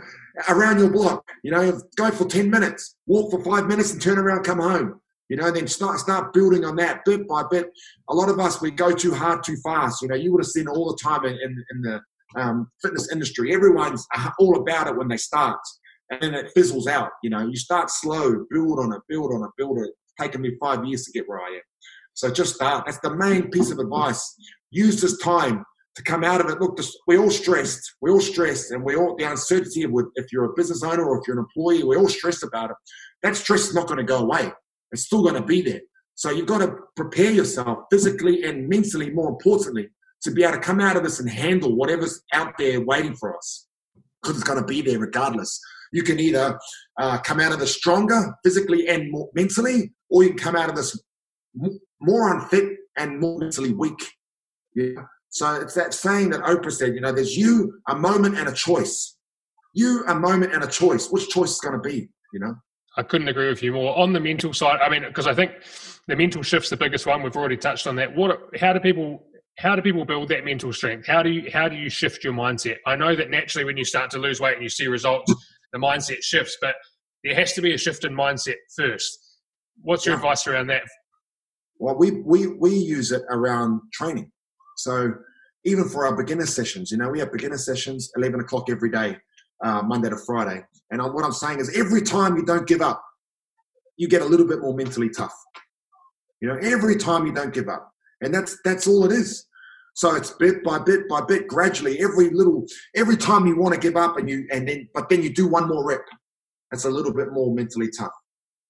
[0.48, 4.18] around your block, you know, go for 10 minutes, walk for five minutes and turn
[4.18, 5.00] around, come home.
[5.28, 7.70] You know, then start start building on that bit by bit.
[8.08, 10.00] A lot of us we go too hard, too fast.
[10.00, 12.00] You know, you would have seen all the time in, in, in the
[12.40, 13.54] um, fitness industry.
[13.54, 14.06] Everyone's
[14.38, 15.60] all about it when they start,
[16.10, 17.10] and then it fizzles out.
[17.22, 19.90] You know, you start slow, build on it, build on it, build it.
[19.90, 21.67] It's taken me five years to get where I am.
[22.18, 22.84] So just start.
[22.84, 24.34] That's the main piece of advice.
[24.72, 25.64] Use this time
[25.94, 26.60] to come out of it.
[26.60, 27.94] Look, this, we're all stressed.
[28.00, 31.20] We're all stressed, and we all the uncertainty of if you're a business owner or
[31.20, 32.76] if you're an employee, we're all stressed about it.
[33.22, 34.50] That stress is not going to go away.
[34.90, 35.80] It's still going to be there.
[36.16, 39.88] So you've got to prepare yourself physically and mentally, more importantly,
[40.22, 43.36] to be able to come out of this and handle whatever's out there waiting for
[43.36, 43.68] us.
[44.20, 45.60] Because it's going to be there regardless.
[45.92, 46.58] You can either
[47.00, 50.68] uh, come out of this stronger physically and more mentally, or you can come out
[50.68, 51.00] of this
[52.00, 53.98] more unfit and more mentally weak.
[54.74, 55.02] Yeah.
[55.30, 58.52] So it's that saying that Oprah said, you know, there's you, a moment, and a
[58.52, 59.16] choice.
[59.74, 61.08] You, a moment, and a choice.
[61.10, 62.54] Which choice is going to be, you know?
[62.96, 63.96] I couldn't agree with you more.
[63.96, 65.52] On the mental side, I mean, because I think
[66.08, 67.22] the mental shift's the biggest one.
[67.22, 68.14] We've already touched on that.
[68.16, 68.40] What?
[68.58, 69.24] How do people?
[69.58, 71.06] How do people build that mental strength?
[71.06, 72.76] How do you how do you shift your mindset?
[72.86, 75.32] I know that naturally, when you start to lose weight and you see results,
[75.72, 76.74] the mindset shifts, but
[77.22, 79.18] there has to be a shift in mindset first.
[79.82, 80.20] What's your yeah.
[80.20, 80.82] advice around that?
[81.78, 84.30] Well, we we we use it around training.
[84.76, 85.14] So
[85.64, 89.16] even for our beginner sessions, you know, we have beginner sessions eleven o'clock every day
[89.64, 90.64] uh, Monday to Friday.
[90.90, 93.02] And what I'm saying is, every time you don't give up,
[93.96, 95.34] you get a little bit more mentally tough.
[96.40, 99.46] You know, every time you don't give up, and that's that's all it is.
[99.94, 101.98] So it's bit by bit by bit, gradually.
[101.98, 102.64] Every little,
[102.94, 105.48] every time you want to give up, and you and then, but then you do
[105.48, 106.04] one more rep.
[106.70, 108.12] That's a little bit more mentally tough.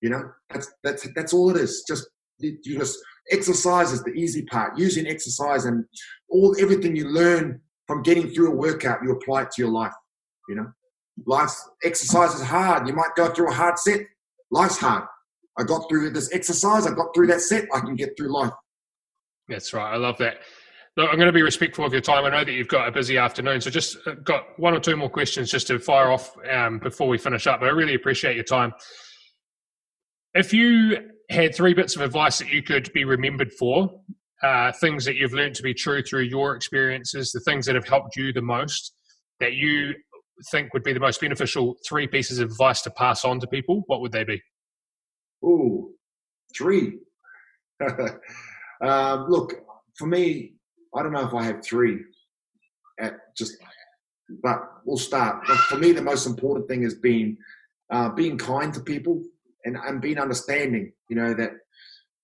[0.01, 1.85] You know, that's that's that's all it is.
[1.87, 2.99] Just you just
[3.31, 4.79] exercise is the easy part.
[4.79, 5.85] Using exercise and
[6.29, 9.93] all everything you learn from getting through a workout, you apply it to your life.
[10.49, 10.67] You know,
[11.27, 12.87] life's exercise is hard.
[12.87, 14.01] You might go through a hard set.
[14.51, 15.05] Life's hard.
[15.59, 16.87] I got through this exercise.
[16.87, 17.67] I got through that set.
[17.75, 18.53] I can get through life.
[19.49, 19.93] That's right.
[19.93, 20.39] I love that.
[20.97, 22.25] Look, I'm going to be respectful of your time.
[22.25, 24.97] I know that you've got a busy afternoon, so just uh, got one or two
[24.97, 27.61] more questions just to fire off um, before we finish up.
[27.61, 28.73] But I really appreciate your time.
[30.35, 33.91] If you had three bits of advice that you could be remembered for,
[34.43, 37.87] uh, things that you've learned to be true through your experiences, the things that have
[37.87, 38.95] helped you the most,
[39.41, 39.95] that you
[40.51, 43.83] think would be the most beneficial three pieces of advice to pass on to people,
[43.87, 44.41] what would they be?
[45.45, 45.91] Ooh,
[46.57, 46.99] three.
[48.81, 49.55] um, look,
[49.97, 50.55] for me,
[50.95, 51.99] I don't know if I have three.
[53.01, 53.57] At just,
[54.43, 55.47] but we'll start.
[55.47, 57.37] For me, the most important thing is being
[57.91, 59.23] uh, being kind to people
[59.65, 60.93] and, and being understanding.
[61.09, 61.53] You know that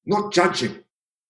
[0.07, 0.79] not judging.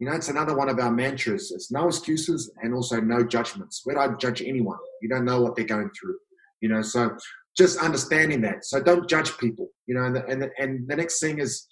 [0.01, 1.53] You know, it's another one of our mantras.
[1.53, 3.83] It's no excuses and also no judgments.
[3.87, 4.79] We don't judge anyone.
[5.01, 6.17] You don't know what they're going through
[6.65, 7.15] you know so
[7.55, 10.97] just understanding that so don't judge people you know and the, and the, and the
[10.97, 11.67] next thing is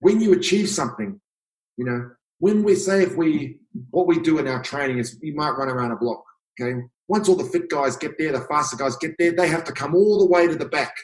[0.00, 1.20] when you achieve something
[1.76, 2.10] you know
[2.40, 3.60] when we say if we
[3.90, 6.24] what we do in our training is we might run around a block
[6.60, 9.62] okay once all the fit guys get there the faster guys get there they have
[9.62, 10.94] to come all the way to the back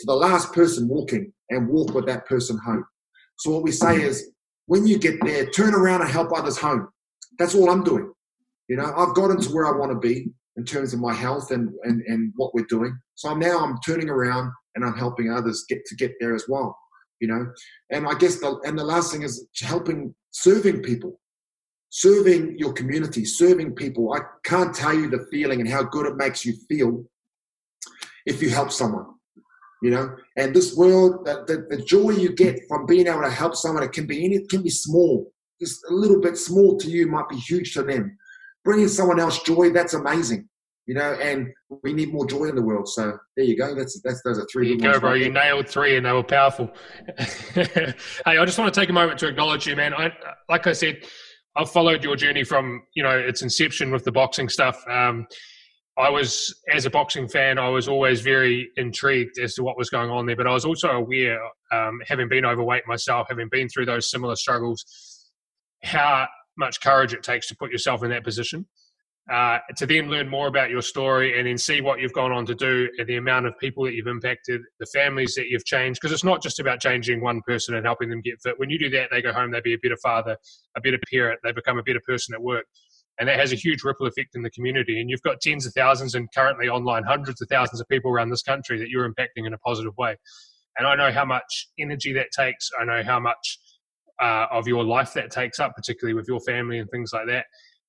[0.00, 2.84] to the last person walking and walk with that person home
[3.38, 4.30] so what we say is
[4.66, 6.88] when you get there turn around and help others home
[7.38, 8.12] that's all i'm doing
[8.68, 11.50] you know i've gotten to where i want to be in terms of my health
[11.50, 12.98] and, and, and what we're doing.
[13.14, 16.76] So now I'm turning around and I'm helping others get to get there as well,
[17.20, 17.46] you know.
[17.90, 21.20] And I guess the and the last thing is helping serving people,
[21.90, 24.12] serving your community, serving people.
[24.14, 27.04] I can't tell you the feeling and how good it makes you feel
[28.24, 29.06] if you help someone,
[29.82, 30.14] you know.
[30.36, 33.82] And this world, the, the, the joy you get from being able to help someone,
[33.82, 37.06] it can be any, it can be small, just a little bit small to you
[37.06, 38.16] might be huge to them
[38.66, 40.46] bringing someone else joy, that's amazing.
[40.86, 41.48] You know, and
[41.82, 42.88] we need more joy in the world.
[42.88, 43.74] So there you go.
[43.74, 44.76] That's that's those are three.
[44.76, 45.14] There you go, bro.
[45.14, 46.70] You nailed three, and they were powerful.
[47.54, 49.94] hey, I just want to take a moment to acknowledge you, man.
[49.94, 50.12] I,
[50.48, 51.04] like I said,
[51.56, 54.80] I've followed your journey from you know its inception with the boxing stuff.
[54.88, 55.26] Um,
[55.98, 59.88] I was, as a boxing fan, I was always very intrigued as to what was
[59.88, 60.36] going on there.
[60.36, 61.40] But I was also aware,
[61.72, 64.84] um, having been overweight myself, having been through those similar struggles,
[65.82, 66.26] how
[66.58, 68.66] much courage it takes to put yourself in that position.
[69.32, 72.46] Uh, to then learn more about your story and then see what you've gone on
[72.46, 75.98] to do and the amount of people that you've impacted, the families that you've changed.
[76.00, 78.54] Because it's not just about changing one person and helping them get fit.
[78.58, 80.36] When you do that, they go home, they be a better father,
[80.76, 82.66] a better parent, they become a better person at work.
[83.18, 85.00] And that has a huge ripple effect in the community.
[85.00, 88.30] And you've got tens of thousands and currently online hundreds of thousands of people around
[88.30, 90.16] this country that you're impacting in a positive way.
[90.78, 92.70] And I know how much energy that takes.
[92.78, 93.58] I know how much
[94.20, 97.46] uh, of your life that takes up, particularly with your family and things like that.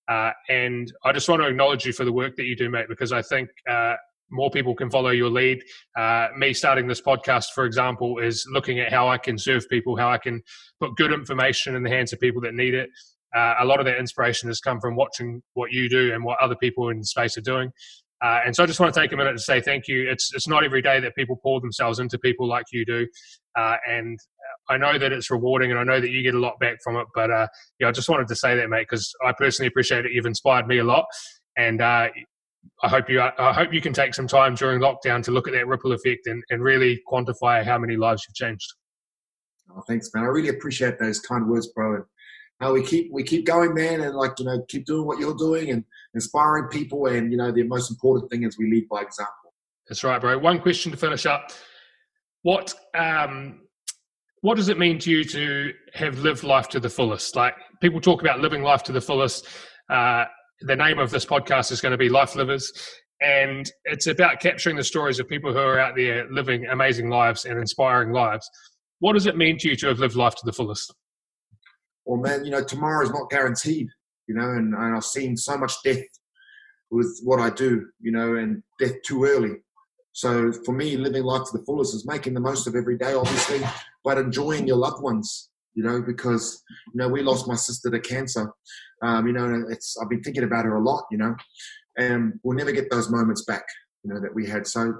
[0.09, 2.85] Uh, and I just want to acknowledge you for the work that you do, mate,
[2.87, 3.95] because I think uh,
[4.29, 5.61] more people can follow your lead.
[5.97, 9.97] Uh, me starting this podcast, for example, is looking at how I can serve people,
[9.97, 10.41] how I can
[10.79, 12.89] put good information in the hands of people that need it.
[13.35, 16.39] Uh, a lot of that inspiration has come from watching what you do and what
[16.39, 17.71] other people in the space are doing.
[18.23, 20.09] Uh, and so I just want to take a minute to say thank you.
[20.09, 23.07] It's it's not every day that people pour themselves into people like you do,
[23.55, 24.17] uh, and
[24.69, 26.95] I know that it's rewarding, and I know that you get a lot back from
[26.95, 27.05] it.
[27.13, 27.47] But uh,
[27.79, 30.13] yeah, I just wanted to say that, mate, because I personally appreciate it.
[30.13, 31.05] You've inspired me a lot,
[31.57, 32.07] and uh,
[32.83, 35.53] I hope you I hope you can take some time during lockdown to look at
[35.53, 38.73] that ripple effect and, and really quantify how many lives you've changed.
[39.75, 40.23] Oh, thanks, man.
[40.23, 42.03] I really appreciate those kind words, bro.
[42.59, 45.35] How we keep we keep going, man, and like you know, keep doing what you're
[45.35, 45.83] doing and
[46.15, 47.05] inspiring people.
[47.05, 49.53] And you know, the most important thing is we lead by example.
[49.87, 50.37] That's right, bro.
[50.39, 51.51] One question to finish up:
[52.41, 53.61] What um,
[54.41, 57.35] what does it mean to you to have lived life to the fullest?
[57.35, 59.47] Like people talk about living life to the fullest.
[59.89, 60.25] Uh,
[60.61, 62.71] the name of this podcast is going to be Life Livers,
[63.21, 67.45] and it's about capturing the stories of people who are out there living amazing lives
[67.45, 68.49] and inspiring lives.
[68.99, 70.93] What does it mean to you to have lived life to the fullest?
[72.07, 73.89] Well, man, you know, tomorrow is not guaranteed,
[74.27, 76.05] you know, and, and I've seen so much death
[76.89, 79.57] with what I do, you know, and death too early.
[80.13, 83.13] So for me, living life to the fullest is making the most of every day,
[83.13, 83.59] obviously,
[84.05, 87.99] but enjoying your loved ones, you know, because, you know, we lost my sister to
[87.99, 88.53] cancer.
[89.03, 91.35] Um, you know, it's, I've been thinking about her a lot, you know,
[91.97, 93.65] and we'll never get those moments back,
[94.03, 94.65] you know, that we had.
[94.65, 94.93] So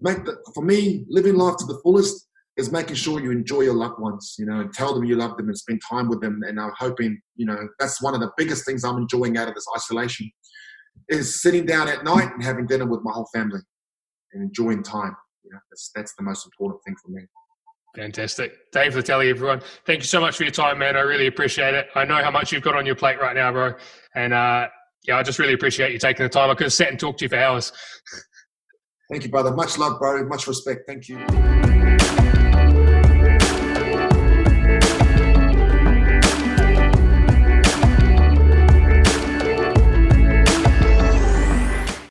[0.00, 3.74] make the, for me, living life to the fullest is making sure you enjoy your
[3.74, 6.42] loved ones, you know, and tell them you love them and spend time with them.
[6.46, 9.54] And I'm hoping, you know, that's one of the biggest things I'm enjoying out of
[9.54, 10.30] this isolation
[11.08, 13.60] is sitting down at night and having dinner with my whole family
[14.32, 15.16] and enjoying time.
[15.44, 17.22] You know, that's, that's the most important thing for me.
[17.96, 18.70] Fantastic.
[18.72, 19.60] Dave Letele, everyone.
[19.86, 20.96] Thank you so much for your time, man.
[20.96, 21.88] I really appreciate it.
[21.94, 23.74] I know how much you've got on your plate right now, bro.
[24.14, 24.68] And uh,
[25.06, 26.50] yeah, I just really appreciate you taking the time.
[26.50, 27.72] I could have sat and talked to you for hours.
[29.10, 29.54] Thank you, brother.
[29.54, 30.26] Much love, bro.
[30.26, 30.82] Much respect.
[30.86, 32.41] Thank you.